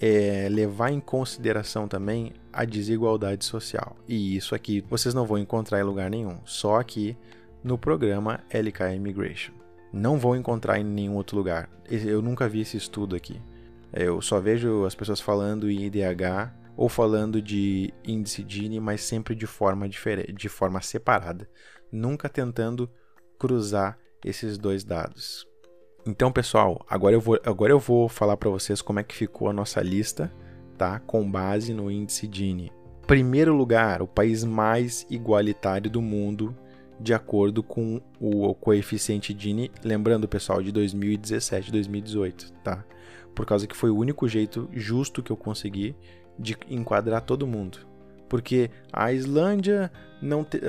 é 0.00 0.48
levar 0.50 0.90
em 0.90 1.00
consideração 1.00 1.88
também 1.88 2.32
a 2.52 2.64
desigualdade 2.64 3.44
social. 3.44 3.96
E 4.06 4.36
isso 4.36 4.54
aqui 4.54 4.84
vocês 4.88 5.14
não 5.14 5.26
vão 5.26 5.38
encontrar 5.38 5.80
em 5.80 5.84
lugar 5.84 6.10
nenhum, 6.10 6.38
só 6.44 6.78
aqui 6.78 7.16
no 7.62 7.76
programa 7.76 8.40
LK 8.52 8.94
Immigration. 8.94 9.52
Não 9.92 10.18
vão 10.18 10.36
encontrar 10.36 10.78
em 10.78 10.84
nenhum 10.84 11.14
outro 11.14 11.36
lugar. 11.36 11.68
Eu 11.88 12.20
nunca 12.20 12.48
vi 12.48 12.60
esse 12.60 12.76
estudo 12.76 13.16
aqui. 13.16 13.40
Eu 13.92 14.20
só 14.20 14.38
vejo 14.40 14.84
as 14.84 14.94
pessoas 14.94 15.20
falando 15.20 15.70
em 15.70 15.84
IDH 15.84 16.52
ou 16.76 16.88
falando 16.88 17.42
de 17.42 17.92
índice 18.06 18.44
Gini, 18.46 18.78
mas 18.78 19.02
sempre 19.02 19.34
de 19.34 19.46
forma 19.46 19.88
diferente, 19.88 20.32
de 20.32 20.48
forma 20.48 20.80
separada, 20.80 21.48
nunca 21.90 22.28
tentando 22.28 22.88
cruzar 23.38 23.98
esses 24.24 24.58
dois 24.58 24.84
dados. 24.84 25.46
Então, 26.06 26.30
pessoal, 26.30 26.84
agora 26.88 27.14
eu 27.14 27.20
vou, 27.20 27.38
agora 27.44 27.72
eu 27.72 27.78
vou 27.78 28.08
falar 28.08 28.36
para 28.36 28.48
vocês 28.48 28.80
como 28.80 29.00
é 29.00 29.02
que 29.02 29.14
ficou 29.14 29.48
a 29.48 29.52
nossa 29.52 29.80
lista, 29.82 30.32
tá? 30.76 31.00
Com 31.00 31.28
base 31.28 31.74
no 31.74 31.90
índice 31.90 32.28
Gini. 32.32 32.72
Primeiro 33.06 33.54
lugar, 33.54 34.00
o 34.00 34.06
país 34.06 34.44
mais 34.44 35.06
igualitário 35.10 35.90
do 35.90 36.00
mundo, 36.00 36.54
de 37.00 37.14
acordo 37.14 37.62
com 37.62 38.00
o 38.20 38.54
coeficiente 38.54 39.36
Gini, 39.38 39.70
lembrando, 39.84 40.26
pessoal, 40.26 40.62
de 40.62 40.72
2017 40.72 41.70
2018, 41.70 42.52
tá? 42.64 42.84
Por 43.34 43.46
causa 43.46 43.66
que 43.66 43.76
foi 43.76 43.90
o 43.90 43.96
único 43.96 44.26
jeito 44.28 44.68
justo 44.72 45.22
que 45.22 45.30
eu 45.30 45.36
consegui 45.36 45.94
de 46.38 46.56
enquadrar 46.68 47.22
todo 47.22 47.46
mundo. 47.46 47.78
Porque 48.28 48.70
a 48.92 49.12
Islândia 49.12 49.90
não 50.20 50.44
te, 50.44 50.60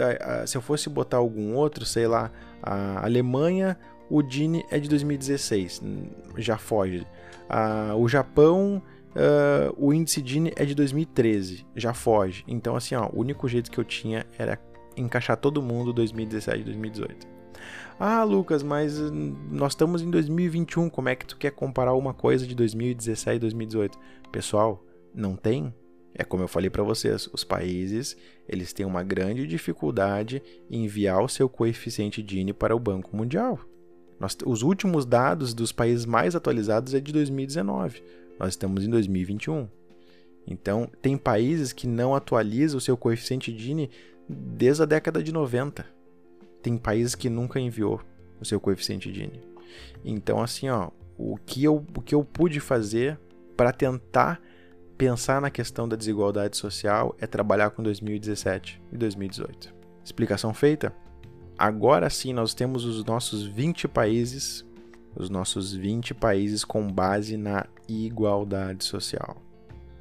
se 0.45 0.55
eu 0.55 0.61
fosse 0.61 0.89
botar 0.89 1.17
algum 1.17 1.55
outro, 1.55 1.85
sei 1.85 2.07
lá, 2.07 2.31
a 2.61 3.03
Alemanha 3.03 3.77
o 4.09 4.21
Dini 4.23 4.65
é 4.71 4.79
de 4.79 4.89
2016, 4.89 5.81
já 6.37 6.57
foge. 6.57 7.05
Ah, 7.47 7.93
o 7.95 8.07
Japão, 8.07 8.81
uh, 9.09 9.73
o 9.77 9.93
índice 9.93 10.21
Dini 10.21 10.51
é 10.55 10.65
de 10.65 10.73
2013, 10.73 11.65
já 11.75 11.93
foge. 11.93 12.43
Então, 12.47 12.75
assim, 12.75 12.95
ó, 12.95 13.07
o 13.13 13.19
único 13.19 13.47
jeito 13.47 13.69
que 13.69 13.77
eu 13.77 13.83
tinha 13.83 14.25
era 14.37 14.57
encaixar 14.99 15.37
todo 15.37 15.61
mundo 15.61 15.93
2017 15.93 16.61
e 16.61 16.63
2018. 16.63 17.27
Ah, 17.99 18.23
Lucas, 18.23 18.63
mas 18.63 18.97
nós 19.51 19.73
estamos 19.73 20.01
em 20.01 20.09
2021, 20.09 20.89
como 20.89 21.09
é 21.09 21.15
que 21.15 21.25
tu 21.25 21.37
quer 21.37 21.51
comparar 21.51 21.93
uma 21.93 22.13
coisa 22.13 22.47
de 22.47 22.55
2017 22.55 23.35
e 23.35 23.39
2018? 23.39 23.99
Pessoal, 24.31 24.83
não 25.13 25.35
tem. 25.35 25.73
É 26.13 26.23
como 26.23 26.43
eu 26.43 26.47
falei 26.47 26.69
para 26.69 26.83
vocês, 26.83 27.29
os 27.33 27.43
países, 27.43 28.15
eles 28.47 28.73
têm 28.73 28.85
uma 28.85 29.03
grande 29.03 29.45
dificuldade 29.45 30.41
em 30.69 30.85
enviar 30.85 31.21
o 31.21 31.29
seu 31.29 31.47
coeficiente 31.47 32.25
Gini 32.27 32.53
para 32.53 32.75
o 32.75 32.79
Banco 32.79 33.15
Mundial. 33.15 33.59
Nós, 34.19 34.35
os 34.45 34.61
últimos 34.61 35.05
dados 35.05 35.53
dos 35.53 35.71
países 35.71 36.05
mais 36.05 36.35
atualizados 36.35 36.93
é 36.93 36.99
de 36.99 37.13
2019. 37.13 38.03
Nós 38.39 38.49
estamos 38.49 38.85
em 38.85 38.89
2021. 38.89 39.67
Então, 40.47 40.89
tem 41.01 41.17
países 41.17 41.71
que 41.71 41.87
não 41.87 42.15
atualizam 42.15 42.77
o 42.77 42.81
seu 42.81 42.97
coeficiente 42.97 43.55
Gini 43.57 43.89
desde 44.29 44.83
a 44.83 44.85
década 44.85 45.23
de 45.23 45.31
90. 45.31 45.85
Tem 46.61 46.77
países 46.77 47.15
que 47.15 47.29
nunca 47.29 47.59
enviou 47.59 48.01
o 48.39 48.45
seu 48.45 48.59
coeficiente 48.59 49.13
Gini. 49.13 49.41
Então, 50.05 50.41
assim, 50.41 50.69
ó, 50.69 50.89
o 51.17 51.37
que 51.37 51.63
eu, 51.63 51.85
o 51.95 52.01
que 52.01 52.13
eu 52.13 52.23
pude 52.23 52.59
fazer 52.59 53.19
para 53.57 53.71
tentar 53.71 54.39
pensar 54.97 55.41
na 55.41 55.49
questão 55.49 55.87
da 55.87 55.95
desigualdade 55.95 56.57
social 56.57 57.15
é 57.19 57.25
trabalhar 57.25 57.71
com 57.71 57.81
2017 57.81 58.81
e 58.91 58.97
2018. 58.97 59.73
Explicação 60.03 60.53
feita? 60.53 60.93
agora 61.59 62.09
sim 62.09 62.31
nós 62.31 62.53
temos 62.53 62.85
os 62.85 63.03
nossos 63.03 63.45
20 63.45 63.89
países, 63.89 64.65
os 65.13 65.29
nossos 65.29 65.73
20 65.73 66.13
países 66.13 66.63
com 66.63 66.87
base 66.87 67.35
na 67.35 67.65
igualdade 67.85 68.85
social. 68.85 69.35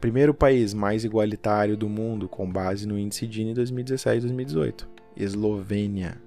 Primeiro 0.01 0.33
país 0.33 0.73
mais 0.73 1.05
igualitário 1.05 1.77
do 1.77 1.89
mundo 1.89 2.29
com 2.29 2.49
base 2.51 2.87
no 2.87 2.97
índice 2.97 3.27
Gini 3.31 3.53
2017-2018, 3.55 4.87
Eslovênia. 5.17 6.21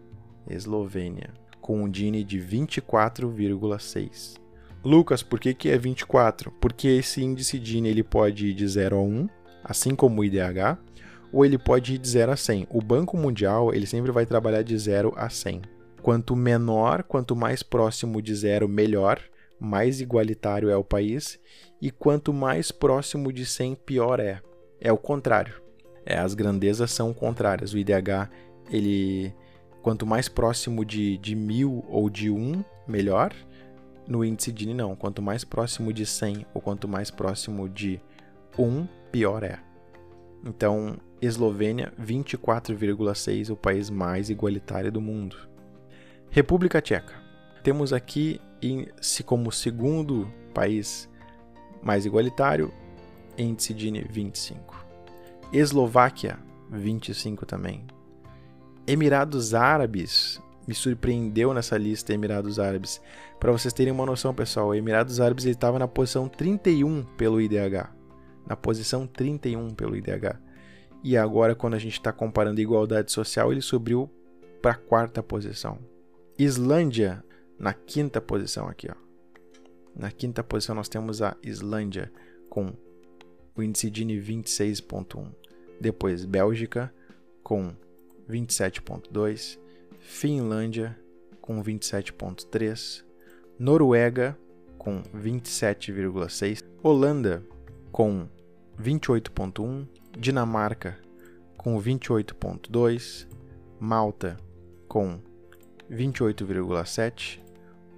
Eslovênia, 0.50 1.30
com 1.62 1.84
um 1.84 1.94
Gini 1.94 2.24
de 2.24 2.38
24,6. 2.40 4.36
Lucas, 4.84 5.24
por 5.24 5.40
que, 5.40 5.54
que 5.54 5.70
é 5.70 5.78
24? 5.78 6.52
Porque 6.60 6.88
esse 6.88 7.24
índice 7.24 7.64
Gini 7.64 7.88
ele 7.88 8.04
pode 8.04 8.48
ir 8.48 8.54
de 8.54 8.68
0 8.68 8.98
a 8.98 9.02
1, 9.02 9.30
assim 9.64 9.96
como 9.96 10.20
o 10.20 10.26
IDH, 10.26 10.78
ou 11.32 11.46
ele 11.46 11.58
pode 11.58 11.94
ir 11.94 11.98
de 11.98 12.10
0 12.10 12.32
a 12.32 12.36
100. 12.36 12.68
O 12.70 12.82
Banco 12.82 13.16
Mundial 13.16 13.74
ele 13.74 13.86
sempre 13.86 14.12
vai 14.12 14.26
trabalhar 14.26 14.64
de 14.64 14.78
0 14.78 15.14
a 15.16 15.30
100. 15.30 15.62
Quanto 16.02 16.36
menor, 16.36 17.04
quanto 17.04 17.36
mais 17.36 17.62
próximo 17.62 18.22
de 18.22 18.34
zero, 18.36 18.68
melhor, 18.68 19.22
mais 19.62 20.02
igualitário 20.02 20.72
é 20.72 20.76
o 20.76 20.84
país, 20.84 21.40
e 21.80 21.92
quanto 21.92 22.34
mais 22.34 22.72
próximo 22.72 23.32
de 23.32 23.46
100, 23.46 23.76
pior 23.76 24.20
é. 24.20 24.42
É 24.80 24.92
o 24.92 24.98
contrário. 24.98 25.62
É, 26.04 26.18
as 26.18 26.34
grandezas 26.34 26.90
são 26.90 27.14
contrárias. 27.14 27.72
O 27.72 27.78
IDH, 27.78 28.28
ele, 28.72 29.32
quanto 29.84 30.04
mais 30.04 30.28
próximo 30.28 30.84
de, 30.84 31.16
de 31.20 31.36
1000 31.36 31.86
ou 31.88 32.10
de 32.10 32.32
1, 32.32 32.64
melhor. 32.88 33.32
No 34.08 34.26
índice 34.26 34.52
Gini, 34.56 34.74
não. 34.74 34.96
Quanto 34.96 35.22
mais 35.22 35.44
próximo 35.44 35.94
de 35.94 36.08
100 36.08 36.48
ou 36.56 36.62
quanto 36.62 36.88
mais 36.88 37.12
próximo 37.12 37.70
de 37.70 38.02
1, 38.58 38.88
pior 39.12 39.44
é. 39.44 39.60
Então, 40.44 40.98
Eslovênia, 41.22 41.94
24,6, 42.02 43.52
o 43.52 43.56
país 43.56 43.92
mais 43.92 44.32
igualitário 44.32 44.92
do 44.92 45.00
mundo. 45.00 45.38
República 46.32 46.82
Tcheca. 46.82 47.14
Temos 47.62 47.94
aqui 47.94 48.42
se 49.02 49.24
como 49.24 49.52
segundo 49.52 50.32
país 50.54 51.10
mais 51.82 52.06
igualitário, 52.06 52.72
índice 53.38 53.78
Gini 53.78 54.06
25. 54.10 54.86
Eslováquia, 55.52 56.40
25 56.70 57.46
também. 57.46 57.86
Emirados 58.86 59.54
Árabes, 59.54 60.42
me 60.68 60.74
surpreendeu 60.74 61.54
nessa 61.54 61.78
lista 61.78 62.14
Emirados 62.14 62.60
Árabes. 62.60 63.02
Para 63.40 63.52
vocês 63.52 63.74
terem 63.74 63.92
uma 63.92 64.06
noção, 64.06 64.34
pessoal, 64.34 64.74
Emirados 64.76 65.20
Árabes 65.20 65.46
estava 65.46 65.80
na 65.80 65.88
posição 65.88 66.28
31 66.28 67.04
pelo 67.18 67.42
IDH. 67.42 67.90
Na 68.48 68.56
posição 68.56 69.08
31 69.08 69.72
pelo 69.72 69.96
IDH. 69.96 70.40
E 71.04 71.18
agora, 71.18 71.56
quando 71.56 71.74
a 71.74 71.80
gente 71.80 71.94
está 71.94 72.12
comparando 72.12 72.62
igualdade 72.62 73.12
social, 73.12 73.52
ele 73.52 73.62
subiu 73.62 74.10
para 74.62 74.72
a 74.72 74.76
quarta 74.76 75.24
posição. 75.24 75.80
Islândia, 76.38 77.24
na 77.62 77.74
quinta 77.74 78.20
posição 78.20 78.68
aqui. 78.68 78.90
Ó. 78.90 78.96
Na 79.96 80.12
quinta 80.12 80.44
posição 80.44 80.76
nós 80.76 80.90
temos 80.90 81.22
a 81.22 81.38
Islândia, 81.44 82.12
com 82.50 82.74
o 83.56 83.62
índice 83.62 83.92
Gini 83.94 84.20
26.1. 84.20 85.32
Depois 85.80 86.26
Bélgica, 86.26 86.94
com 87.44 87.76
27.2. 88.30 89.60
Finlândia, 90.00 90.98
com 91.40 91.62
27.3. 91.62 93.04
Noruega, 93.60 94.38
com 94.78 95.04
27,6. 95.16 96.66
Holanda, 96.82 97.46
com 97.92 98.28
28.1. 98.80 99.88
Dinamarca 100.18 100.98
com 101.62 101.80
28,2, 101.80 103.28
Malta 103.80 104.36
com 104.88 105.20
28,7, 105.92 107.40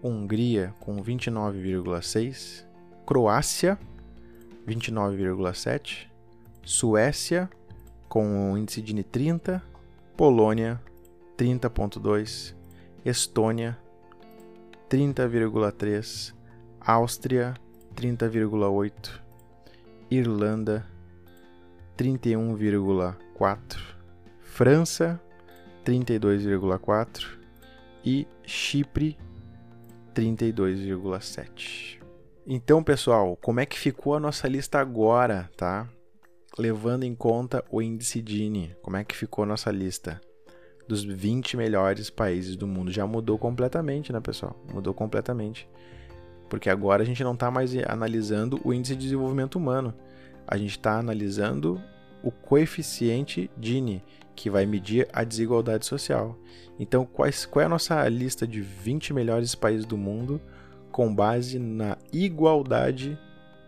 Hungria 0.03 0.75
com 0.81 1.01
29,6, 1.01 2.65
Croácia 3.05 3.79
29,7, 4.67 6.07
Suécia 6.61 7.49
com 8.09 8.51
o 8.51 8.57
índice 8.57 8.81
de 8.81 9.01
30, 9.01 9.63
Polônia 10.17 10.81
30,2, 11.37 12.53
Estônia 13.05 13.77
30,3, 14.89 16.33
Áustria 16.81 17.53
30,8, 17.95 19.21
Irlanda 20.11 20.85
31,4%, 21.97 23.77
França 24.41 25.21
32,4% 25.85 27.37
e 28.05 28.27
Chipre 28.45 29.17
32,7%. 30.13 32.01
Então, 32.45 32.83
pessoal, 32.83 33.37
como 33.37 33.59
é 33.59 33.65
que 33.65 33.79
ficou 33.79 34.15
a 34.15 34.19
nossa 34.19 34.47
lista 34.47 34.79
agora, 34.79 35.49
tá? 35.55 35.87
Levando 36.57 37.03
em 37.03 37.15
conta 37.15 37.63
o 37.71 37.81
índice 37.81 38.23
Gini, 38.25 38.75
como 38.81 38.97
é 38.97 39.03
que 39.03 39.15
ficou 39.15 39.43
a 39.43 39.47
nossa 39.47 39.71
lista 39.71 40.19
dos 40.87 41.03
20 41.03 41.55
melhores 41.55 42.09
países 42.09 42.55
do 42.55 42.67
mundo? 42.67 42.91
Já 42.91 43.07
mudou 43.07 43.37
completamente, 43.37 44.11
né, 44.11 44.19
pessoal? 44.19 44.61
Mudou 44.71 44.93
completamente. 44.93 45.67
Porque 46.49 46.69
agora 46.69 47.01
a 47.01 47.05
gente 47.05 47.23
não 47.23 47.33
está 47.33 47.49
mais 47.49 47.71
analisando 47.87 48.59
o 48.63 48.73
índice 48.73 48.95
de 48.95 49.03
desenvolvimento 49.03 49.55
humano 49.55 49.93
a 50.47 50.57
gente 50.57 50.71
está 50.71 50.99
analisando 50.99 51.81
o 52.23 52.31
coeficiente 52.31 53.51
Gini, 53.61 54.03
que 54.35 54.49
vai 54.49 54.65
medir 54.65 55.07
a 55.13 55.23
desigualdade 55.23 55.85
social. 55.85 56.37
Então, 56.79 57.05
quais, 57.05 57.45
qual 57.45 57.61
é 57.61 57.65
a 57.65 57.69
nossa 57.69 58.07
lista 58.07 58.47
de 58.47 58.61
20 58.61 59.13
melhores 59.13 59.53
países 59.53 59.85
do 59.85 59.97
mundo 59.97 60.41
com 60.91 61.13
base 61.13 61.59
na 61.59 61.97
igualdade 62.11 63.19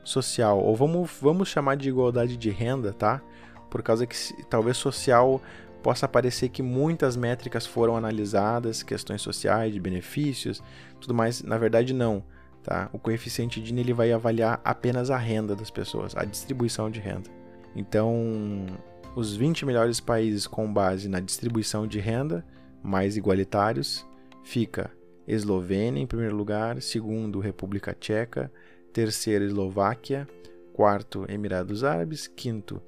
social? 0.04 0.60
Ou 0.60 0.76
vamos, 0.76 1.12
vamos 1.22 1.50
chamar 1.50 1.76
de 1.76 1.90
igualdade 1.90 2.38
de 2.38 2.50
renda, 2.50 2.94
tá? 2.94 3.22
Por 3.70 3.84
causa 3.84 4.08
que 4.08 4.16
talvez 4.50 4.78
social 4.78 5.42
possa 5.84 6.08
parecer 6.08 6.50
que 6.50 6.64
muitas 6.64 7.16
métricas 7.16 7.66
foram 7.66 7.96
analisadas, 7.96 8.82
questões 8.82 9.22
sociais, 9.22 9.72
de 9.72 9.80
benefícios, 9.80 10.64
tudo 11.00 11.14
mais. 11.14 11.44
Na 11.44 11.58
verdade, 11.58 11.94
não. 11.94 12.24
Tá? 12.64 12.90
O 12.92 12.98
coeficiente 12.98 13.64
Gini 13.64 13.82
ele 13.82 13.94
vai 13.94 14.12
avaliar 14.12 14.60
apenas 14.64 15.12
a 15.12 15.18
renda 15.18 15.56
das 15.56 15.70
pessoas, 15.70 16.16
a 16.16 16.26
distribuição 16.26 16.90
de 16.90 17.00
renda. 17.00 17.30
Então, 17.76 18.66
os 19.16 19.36
20 19.36 19.66
melhores 19.66 20.00
países 20.00 20.48
com 20.48 20.72
base 20.72 21.10
na 21.10 21.20
distribuição 21.20 21.86
de 21.86 22.00
renda, 22.00 22.46
mais 22.82 23.18
igualitários, 23.18 24.06
fica 24.44 24.92
Eslovênia 25.28 26.02
em 26.02 26.08
primeiro 26.08 26.36
lugar, 26.36 26.82
segundo 26.82 27.40
República 27.40 27.94
Tcheca, 27.94 28.52
terceiro 28.94 29.44
Eslováquia, 29.44 30.28
quarto 30.72 31.26
Emirados 31.28 31.84
Árabes, 31.84 32.28
quinto 32.28 32.82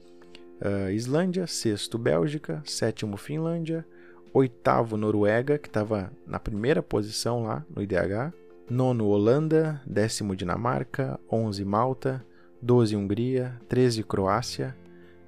uh, 0.62 0.92
Islândia, 0.92 1.48
sexto 1.48 1.98
Bélgica, 1.98 2.62
sétimo 2.66 3.18
Finlândia, 3.18 3.86
oitavo 4.34 4.98
Noruega, 4.98 5.58
que 5.58 5.68
estava 5.68 6.12
na 6.26 6.40
primeira 6.40 6.84
posição 6.84 7.44
lá 7.44 7.66
no 7.74 7.82
IDH, 7.82 8.34
Nono 8.70 9.08
Holanda, 9.08 9.82
décimo 9.86 10.36
Dinamarca, 10.36 11.20
11 11.32 11.64
Malta, 11.64 12.26
12 12.62 12.96
Hungria, 12.96 13.60
13 13.70 14.04
Croácia, 14.04 14.76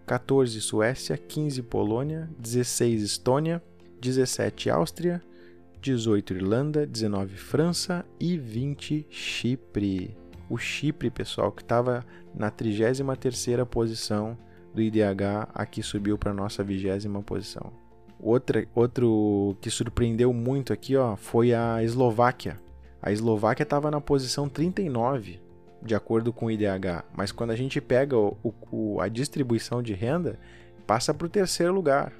14 0.05 0.59
Suécia, 0.61 1.17
15 1.17 1.61
Polônia, 1.63 2.29
16 2.39 3.03
Estônia, 3.03 3.61
17 4.01 4.69
Áustria, 4.69 5.21
18 5.81 6.33
Irlanda, 6.33 6.85
19 6.85 7.35
França 7.35 8.05
e 8.19 8.37
20 8.37 9.05
Chipre. 9.09 10.17
O 10.49 10.57
Chipre, 10.57 11.09
pessoal, 11.09 11.51
que 11.51 11.61
estava 11.61 12.03
na 12.33 12.51
33ª 12.51 13.65
posição 13.65 14.37
do 14.73 14.81
IDH, 14.81 15.49
aqui 15.53 15.83
subiu 15.83 16.17
para 16.17 16.33
nossa 16.33 16.63
20 16.63 17.07
posição. 17.25 17.71
Outra, 18.19 18.67
outro 18.75 19.55
que 19.61 19.69
surpreendeu 19.69 20.33
muito 20.33 20.73
aqui 20.73 20.97
ó, 20.97 21.15
foi 21.15 21.53
a 21.53 21.83
Eslováquia, 21.83 22.59
a 23.01 23.11
Eslováquia 23.11 23.63
estava 23.63 23.89
na 23.89 24.01
posição 24.01 24.49
39, 24.49 25.39
de 25.81 25.95
acordo 25.95 26.33
com 26.33 26.47
o 26.47 26.51
IDH, 26.51 27.03
mas 27.15 27.31
quando 27.31 27.51
a 27.51 27.55
gente 27.55 27.79
pega 27.79 28.17
o, 28.17 28.37
o, 28.71 29.01
a 29.01 29.07
distribuição 29.07 29.81
de 29.81 29.93
renda, 29.93 30.39
passa 30.85 31.13
para 31.13 31.27
o 31.27 31.29
terceiro 31.29 31.73
lugar, 31.73 32.13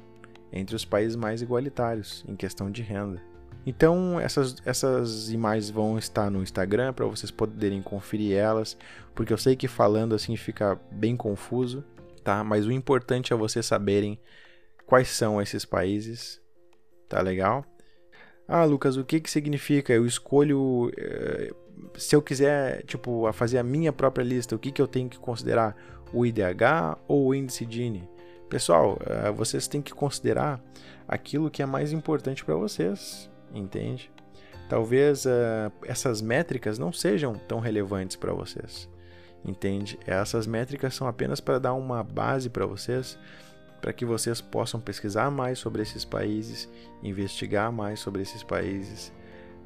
entre 0.51 0.75
os 0.75 0.85
países 0.85 1.15
mais 1.15 1.41
igualitários 1.41 2.23
em 2.27 2.35
questão 2.35 2.71
de 2.71 2.81
renda. 2.81 3.21
Então, 3.65 4.19
essas, 4.19 4.55
essas 4.65 5.29
imagens 5.29 5.69
vão 5.69 5.97
estar 5.97 6.31
no 6.31 6.41
Instagram 6.41 6.93
para 6.93 7.05
vocês 7.05 7.29
poderem 7.29 7.81
conferir 7.81 8.35
elas, 8.35 8.77
porque 9.13 9.33
eu 9.33 9.37
sei 9.37 9.55
que 9.55 9.67
falando 9.67 10.15
assim 10.15 10.35
fica 10.35 10.79
bem 10.91 11.15
confuso, 11.15 11.83
tá? 12.23 12.43
Mas 12.43 12.65
o 12.65 12.71
importante 12.71 13.33
é 13.33 13.35
vocês 13.35 13.65
saberem 13.65 14.19
quais 14.85 15.09
são 15.09 15.41
esses 15.41 15.65
países, 15.65 16.41
tá 17.07 17.21
legal? 17.21 17.65
Ah, 18.47 18.65
Lucas, 18.65 18.97
o 18.97 19.03
que 19.03 19.19
que 19.19 19.29
significa? 19.29 19.93
Eu 19.93 20.07
escolho. 20.07 20.91
Eh, 21.79 21.99
se 21.99 22.15
eu 22.15 22.21
quiser, 22.21 22.83
tipo, 22.83 23.31
fazer 23.33 23.57
a 23.57 23.63
minha 23.63 23.91
própria 23.91 24.23
lista, 24.23 24.55
o 24.55 24.59
que 24.59 24.71
que 24.71 24.81
eu 24.81 24.87
tenho 24.87 25.09
que 25.09 25.19
considerar? 25.19 25.75
O 26.11 26.25
IDH 26.25 26.97
ou 27.07 27.27
o 27.27 27.35
índice 27.35 27.67
Gini? 27.69 28.09
Pessoal, 28.49 28.97
uh, 29.01 29.31
vocês 29.31 29.67
têm 29.67 29.79
que 29.79 29.93
considerar 29.93 30.59
aquilo 31.07 31.51
que 31.51 31.61
é 31.61 31.65
mais 31.67 31.91
importante 31.91 32.43
para 32.43 32.55
vocês, 32.55 33.29
entende? 33.53 34.11
Talvez 34.67 35.25
uh, 35.25 35.71
essas 35.83 36.19
métricas 36.19 36.79
não 36.79 36.91
sejam 36.91 37.35
tão 37.35 37.59
relevantes 37.59 38.15
para 38.15 38.33
vocês, 38.33 38.89
entende? 39.45 39.99
Essas 40.05 40.47
métricas 40.47 40.95
são 40.95 41.07
apenas 41.07 41.39
para 41.39 41.59
dar 41.59 41.75
uma 41.75 42.03
base 42.03 42.49
para 42.49 42.65
vocês, 42.65 43.19
para 43.79 43.93
que 43.93 44.03
vocês 44.03 44.41
possam 44.41 44.79
pesquisar 44.79 45.29
mais 45.29 45.59
sobre 45.59 45.83
esses 45.83 46.03
países, 46.03 46.67
investigar 47.03 47.71
mais 47.71 47.99
sobre 47.99 48.23
esses 48.23 48.43
países. 48.43 49.13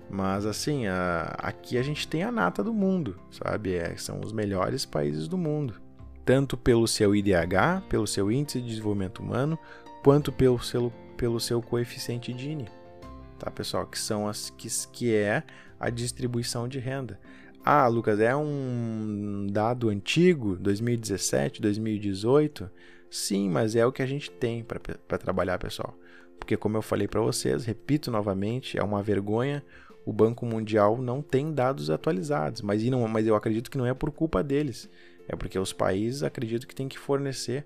Mas 0.09 0.45
assim, 0.45 0.85
a, 0.87 1.35
aqui 1.39 1.77
a 1.77 1.81
gente 1.83 2.07
tem 2.07 2.23
a 2.23 2.31
nata 2.31 2.63
do 2.63 2.73
mundo, 2.73 3.17
sabe? 3.31 3.75
É, 3.75 3.95
são 3.95 4.19
os 4.21 4.31
melhores 4.31 4.85
países 4.85 5.27
do 5.27 5.37
mundo 5.37 5.81
tanto 6.25 6.57
pelo 6.57 6.87
seu 6.87 7.15
IDH, 7.15 7.83
pelo 7.89 8.07
seu 8.07 8.31
índice 8.31 8.61
de 8.61 8.69
desenvolvimento 8.69 9.19
humano, 9.19 9.57
quanto 10.03 10.31
pelo 10.31 10.59
seu, 10.59 10.91
pelo 11.17 11.39
seu 11.39 11.61
coeficiente 11.61 12.37
Gini. 12.37 12.67
Tá, 13.37 13.51
pessoal? 13.51 13.85
Que 13.85 13.99
são 13.99 14.27
as 14.27 14.49
que, 14.49 14.67
que 14.91 15.13
é 15.13 15.43
a 15.79 15.89
distribuição 15.89 16.67
de 16.67 16.79
renda. 16.79 17.19
Ah, 17.65 17.87
Lucas, 17.87 18.19
é 18.19 18.35
um 18.35 19.47
dado 19.49 19.89
antigo, 19.89 20.55
2017, 20.57 21.61
2018? 21.61 22.69
Sim, 23.09 23.49
mas 23.49 23.75
é 23.75 23.85
o 23.85 23.91
que 23.91 24.01
a 24.01 24.05
gente 24.05 24.29
tem 24.31 24.63
para 24.63 25.17
trabalhar, 25.17 25.57
pessoal. 25.57 25.97
Porque, 26.37 26.57
como 26.57 26.77
eu 26.77 26.81
falei 26.81 27.07
para 27.07 27.21
vocês, 27.21 27.63
repito 27.63 28.11
novamente, 28.11 28.77
é 28.77 28.83
uma 28.83 29.01
vergonha. 29.01 29.63
O 30.05 30.11
Banco 30.11 30.45
Mundial 30.45 30.97
não 30.97 31.21
tem 31.21 31.53
dados 31.53 31.89
atualizados, 31.89 32.61
mas, 32.61 32.83
não, 32.83 33.07
mas 33.07 33.25
eu 33.25 33.35
acredito 33.35 33.71
que 33.71 33.77
não 33.77 33.85
é 33.85 33.93
por 33.93 34.11
culpa 34.11 34.43
deles. 34.43 34.89
É 35.27 35.35
porque 35.35 35.57
os 35.57 35.71
países 35.71 36.23
acreditam 36.23 36.67
que 36.67 36.75
tem 36.75 36.87
que 36.87 36.99
fornecer 36.99 37.63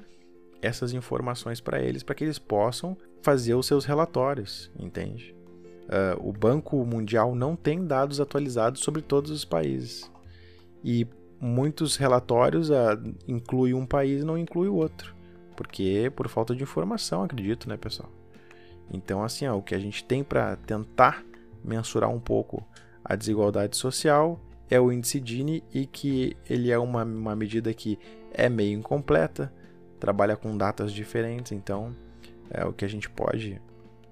essas 0.61 0.93
informações 0.93 1.59
para 1.59 1.81
eles, 1.81 2.03
para 2.03 2.15
que 2.15 2.23
eles 2.23 2.39
possam 2.39 2.95
fazer 3.21 3.55
os 3.55 3.65
seus 3.65 3.85
relatórios, 3.85 4.71
entende? 4.79 5.35
Uh, 5.87 6.29
o 6.29 6.33
Banco 6.33 6.83
Mundial 6.85 7.33
não 7.33 7.55
tem 7.55 7.85
dados 7.85 8.19
atualizados 8.19 8.81
sobre 8.81 9.01
todos 9.01 9.31
os 9.31 9.45
países. 9.45 10.11
E 10.83 11.07
muitos 11.39 11.95
relatórios 11.95 12.69
uh, 12.69 12.73
incluem 13.27 13.73
um 13.73 13.85
país 13.85 14.21
e 14.21 14.25
não 14.25 14.37
inclui 14.37 14.67
o 14.67 14.75
outro. 14.75 15.15
Porque 15.55 16.11
por 16.15 16.27
falta 16.27 16.55
de 16.55 16.61
informação, 16.61 17.23
acredito, 17.23 17.67
né, 17.69 17.77
pessoal? 17.77 18.11
Então, 18.91 19.23
assim, 19.23 19.47
ó, 19.47 19.55
o 19.57 19.61
que 19.61 19.75
a 19.75 19.79
gente 19.79 20.03
tem 20.03 20.23
para 20.23 20.55
tentar 20.55 21.23
mensurar 21.63 22.09
um 22.09 22.19
pouco 22.19 22.65
a 23.03 23.15
desigualdade 23.15 23.77
social 23.77 24.39
é 24.69 24.79
o 24.79 24.91
índice 24.91 25.21
Gini 25.23 25.63
e 25.73 25.85
que 25.85 26.35
ele 26.49 26.71
é 26.71 26.77
uma, 26.77 27.03
uma 27.03 27.35
medida 27.35 27.73
que 27.73 27.97
é 28.31 28.49
meio 28.49 28.77
incompleta, 28.77 29.51
trabalha 29.99 30.35
com 30.35 30.57
datas 30.57 30.91
diferentes, 30.91 31.51
então 31.51 31.95
é 32.49 32.65
o 32.65 32.73
que 32.73 32.85
a 32.85 32.87
gente 32.87 33.09
pode 33.09 33.61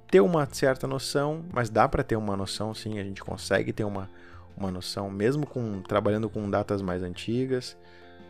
ter 0.09 0.21
uma 0.21 0.47
certa 0.51 0.87
noção, 0.87 1.43
mas 1.51 1.69
dá 1.69 1.87
para 1.87 2.03
ter 2.03 2.15
uma 2.15 2.37
noção 2.37 2.73
sim, 2.73 2.99
a 2.99 3.03
gente 3.03 3.21
consegue 3.21 3.73
ter 3.73 3.83
uma, 3.83 4.09
uma 4.55 4.71
noção, 4.71 5.09
mesmo 5.09 5.45
com 5.45 5.81
trabalhando 5.81 6.29
com 6.29 6.49
datas 6.49 6.81
mais 6.81 7.03
antigas, 7.03 7.77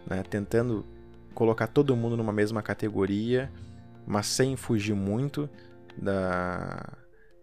né, 0.08 0.24
tentando 0.24 0.86
colocar 1.34 1.68
todo 1.68 1.96
mundo 1.96 2.18
numa 2.18 2.34
mesma 2.34 2.62
categoria, 2.62 3.52
mas 4.08 4.26
sem 4.28 4.56
fugir 4.56 4.96
muito 4.96 5.50
da, 5.98 6.94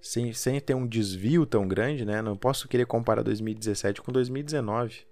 sem, 0.03 0.33
sem 0.33 0.61
ter 0.61 0.75
um 0.75 0.85
desvio 0.85 1.47
tão 1.47 1.67
grande, 1.69 2.05
né? 2.05 2.21
Não 2.21 2.37
posso 2.37 2.67
querer 2.67 2.87
comparar 2.87 3.23
2017 3.23 4.03
com 4.03 4.11
2019. 4.11 5.07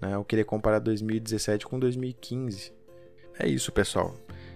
Né? 0.00 0.14
Eu 0.14 0.24
querer 0.24 0.44
comparar 0.44 0.78
2017 0.78 1.66
com 1.66 1.76
2015. 1.76 2.72
É 3.36 3.48
isso, 3.48 3.72
pessoal. 3.72 4.14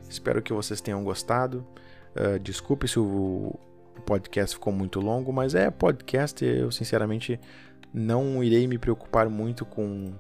Espero 0.09 0.41
que 0.41 0.53
vocês 0.53 0.81
tenham 0.81 1.03
gostado. 1.03 1.67
Uh, 2.15 2.39
desculpe 2.39 2.87
se 2.87 2.99
o, 3.01 3.59
podcast 4.07 4.55
ficou 4.55 4.73
muito 4.73 5.01
longo, 5.01 5.33
mas 5.33 5.55
é 5.57 5.69
podcast. 5.69 6.45
Eu, 6.45 6.71
sinceramente, 6.71 7.41
não 7.93 8.45
irei 8.45 8.69
me 8.69 8.79
preocupar 8.79 9.29
muito 9.29 9.67
com, 9.67 10.13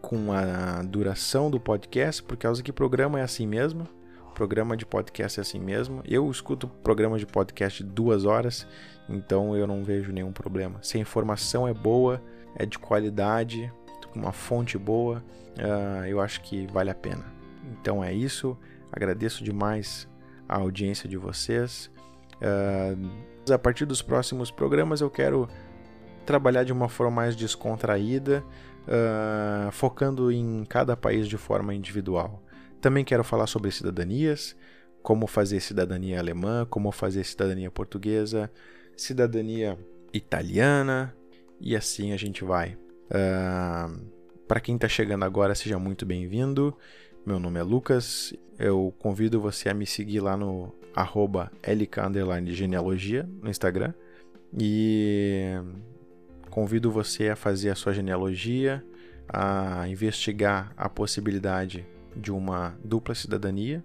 com 0.00 0.32
a 0.32 0.82
duração 0.82 1.50
do 1.50 1.60
podcast, 1.60 2.22
por 2.22 2.38
causa 2.38 2.62
que 2.62 2.72
programa 2.72 3.20
é 3.20 3.22
assim 3.22 3.46
mesmo. 3.46 3.86
Programa 4.34 4.76
de 4.76 4.86
podcast 4.86 5.38
é 5.38 5.42
assim 5.42 5.58
mesmo. 5.58 6.02
Eu 6.06 6.30
escuto 6.30 6.66
programa 6.66 7.18
de 7.18 7.26
podcast 7.26 7.82
duas 7.82 8.24
horas, 8.24 8.66
então 9.08 9.56
eu 9.56 9.66
não 9.66 9.84
vejo 9.84 10.12
nenhum 10.12 10.32
problema. 10.32 10.78
Se 10.82 10.96
a 10.96 11.00
informação 11.00 11.68
é 11.68 11.74
boa, 11.74 12.22
é 12.54 12.64
de 12.64 12.78
qualidade, 12.78 13.70
uma 14.14 14.32
fonte 14.32 14.78
boa, 14.78 15.22
uh, 15.58 16.06
eu 16.06 16.20
acho 16.20 16.40
que 16.40 16.66
vale 16.68 16.90
a 16.90 16.94
pena. 16.94 17.24
Então 17.72 18.02
é 18.02 18.12
isso. 18.12 18.56
Agradeço 18.92 19.44
demais 19.44 20.08
a 20.48 20.56
audiência 20.56 21.08
de 21.08 21.16
vocês. 21.16 21.90
Uh, 22.36 23.52
a 23.52 23.58
partir 23.58 23.84
dos 23.84 24.02
próximos 24.02 24.50
programas 24.50 25.00
eu 25.00 25.10
quero 25.10 25.48
trabalhar 26.24 26.64
de 26.64 26.72
uma 26.72 26.88
forma 26.88 27.16
mais 27.16 27.36
descontraída, 27.36 28.44
uh, 28.86 29.70
focando 29.72 30.30
em 30.30 30.64
cada 30.64 30.96
país 30.96 31.28
de 31.28 31.36
forma 31.36 31.74
individual. 31.74 32.42
Também 32.80 33.04
quero 33.04 33.22
falar 33.22 33.46
sobre 33.46 33.70
cidadanias, 33.70 34.56
como 35.02 35.26
fazer 35.26 35.60
cidadania 35.60 36.18
alemã, 36.18 36.66
como 36.68 36.90
fazer 36.90 37.24
cidadania 37.24 37.70
portuguesa, 37.70 38.50
cidadania 38.96 39.78
italiana 40.12 41.14
e 41.60 41.76
assim 41.76 42.12
a 42.12 42.16
gente 42.16 42.42
vai. 42.44 42.76
Uh, 43.10 44.00
Para 44.48 44.60
quem 44.60 44.76
está 44.76 44.88
chegando 44.88 45.24
agora, 45.24 45.54
seja 45.54 45.78
muito 45.78 46.06
bem-vindo. 46.06 46.76
Meu 47.24 47.38
nome 47.38 47.60
é 47.60 47.62
Lucas. 47.62 48.32
Eu 48.58 48.94
convido 48.98 49.40
você 49.40 49.68
a 49.68 49.74
me 49.74 49.86
seguir 49.86 50.20
lá 50.20 50.36
no 50.36 50.74
arroba 50.94 51.52
genealogia 52.46 53.28
no 53.42 53.50
Instagram. 53.50 53.92
E 54.58 55.52
convido 56.50 56.90
você 56.90 57.28
a 57.28 57.36
fazer 57.36 57.70
a 57.70 57.74
sua 57.74 57.92
genealogia, 57.92 58.84
a 59.28 59.86
investigar 59.86 60.72
a 60.76 60.88
possibilidade 60.88 61.86
de 62.16 62.32
uma 62.32 62.78
dupla 62.84 63.14
cidadania, 63.14 63.84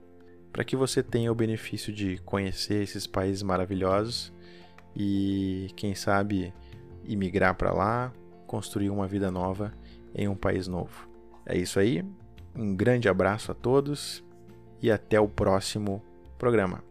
para 0.51 0.63
que 0.63 0.75
você 0.75 1.03
tenha 1.03 1.31
o 1.31 1.35
benefício 1.35 1.93
de 1.93 2.17
conhecer 2.19 2.81
esses 2.81 3.05
países 3.05 3.43
maravilhosos 3.43 4.31
e, 4.95 5.67
quem 5.75 5.93
sabe, 5.93 6.53
imigrar 7.03 7.55
para 7.55 7.73
lá, 7.73 8.13
construir 8.47 8.89
uma 8.89 9.07
vida 9.07 9.29
nova 9.29 9.73
em 10.13 10.27
um 10.27 10.35
país 10.35 10.67
novo. 10.67 11.09
É 11.45 11.57
isso 11.57 11.79
aí. 11.79 12.03
Um 12.55 12.73
grande 12.75 13.09
abraço 13.09 13.51
a 13.51 13.55
todos 13.55 14.23
e 14.81 14.89
até 14.89 15.19
o 15.19 15.27
próximo 15.27 16.01
programa. 16.37 16.81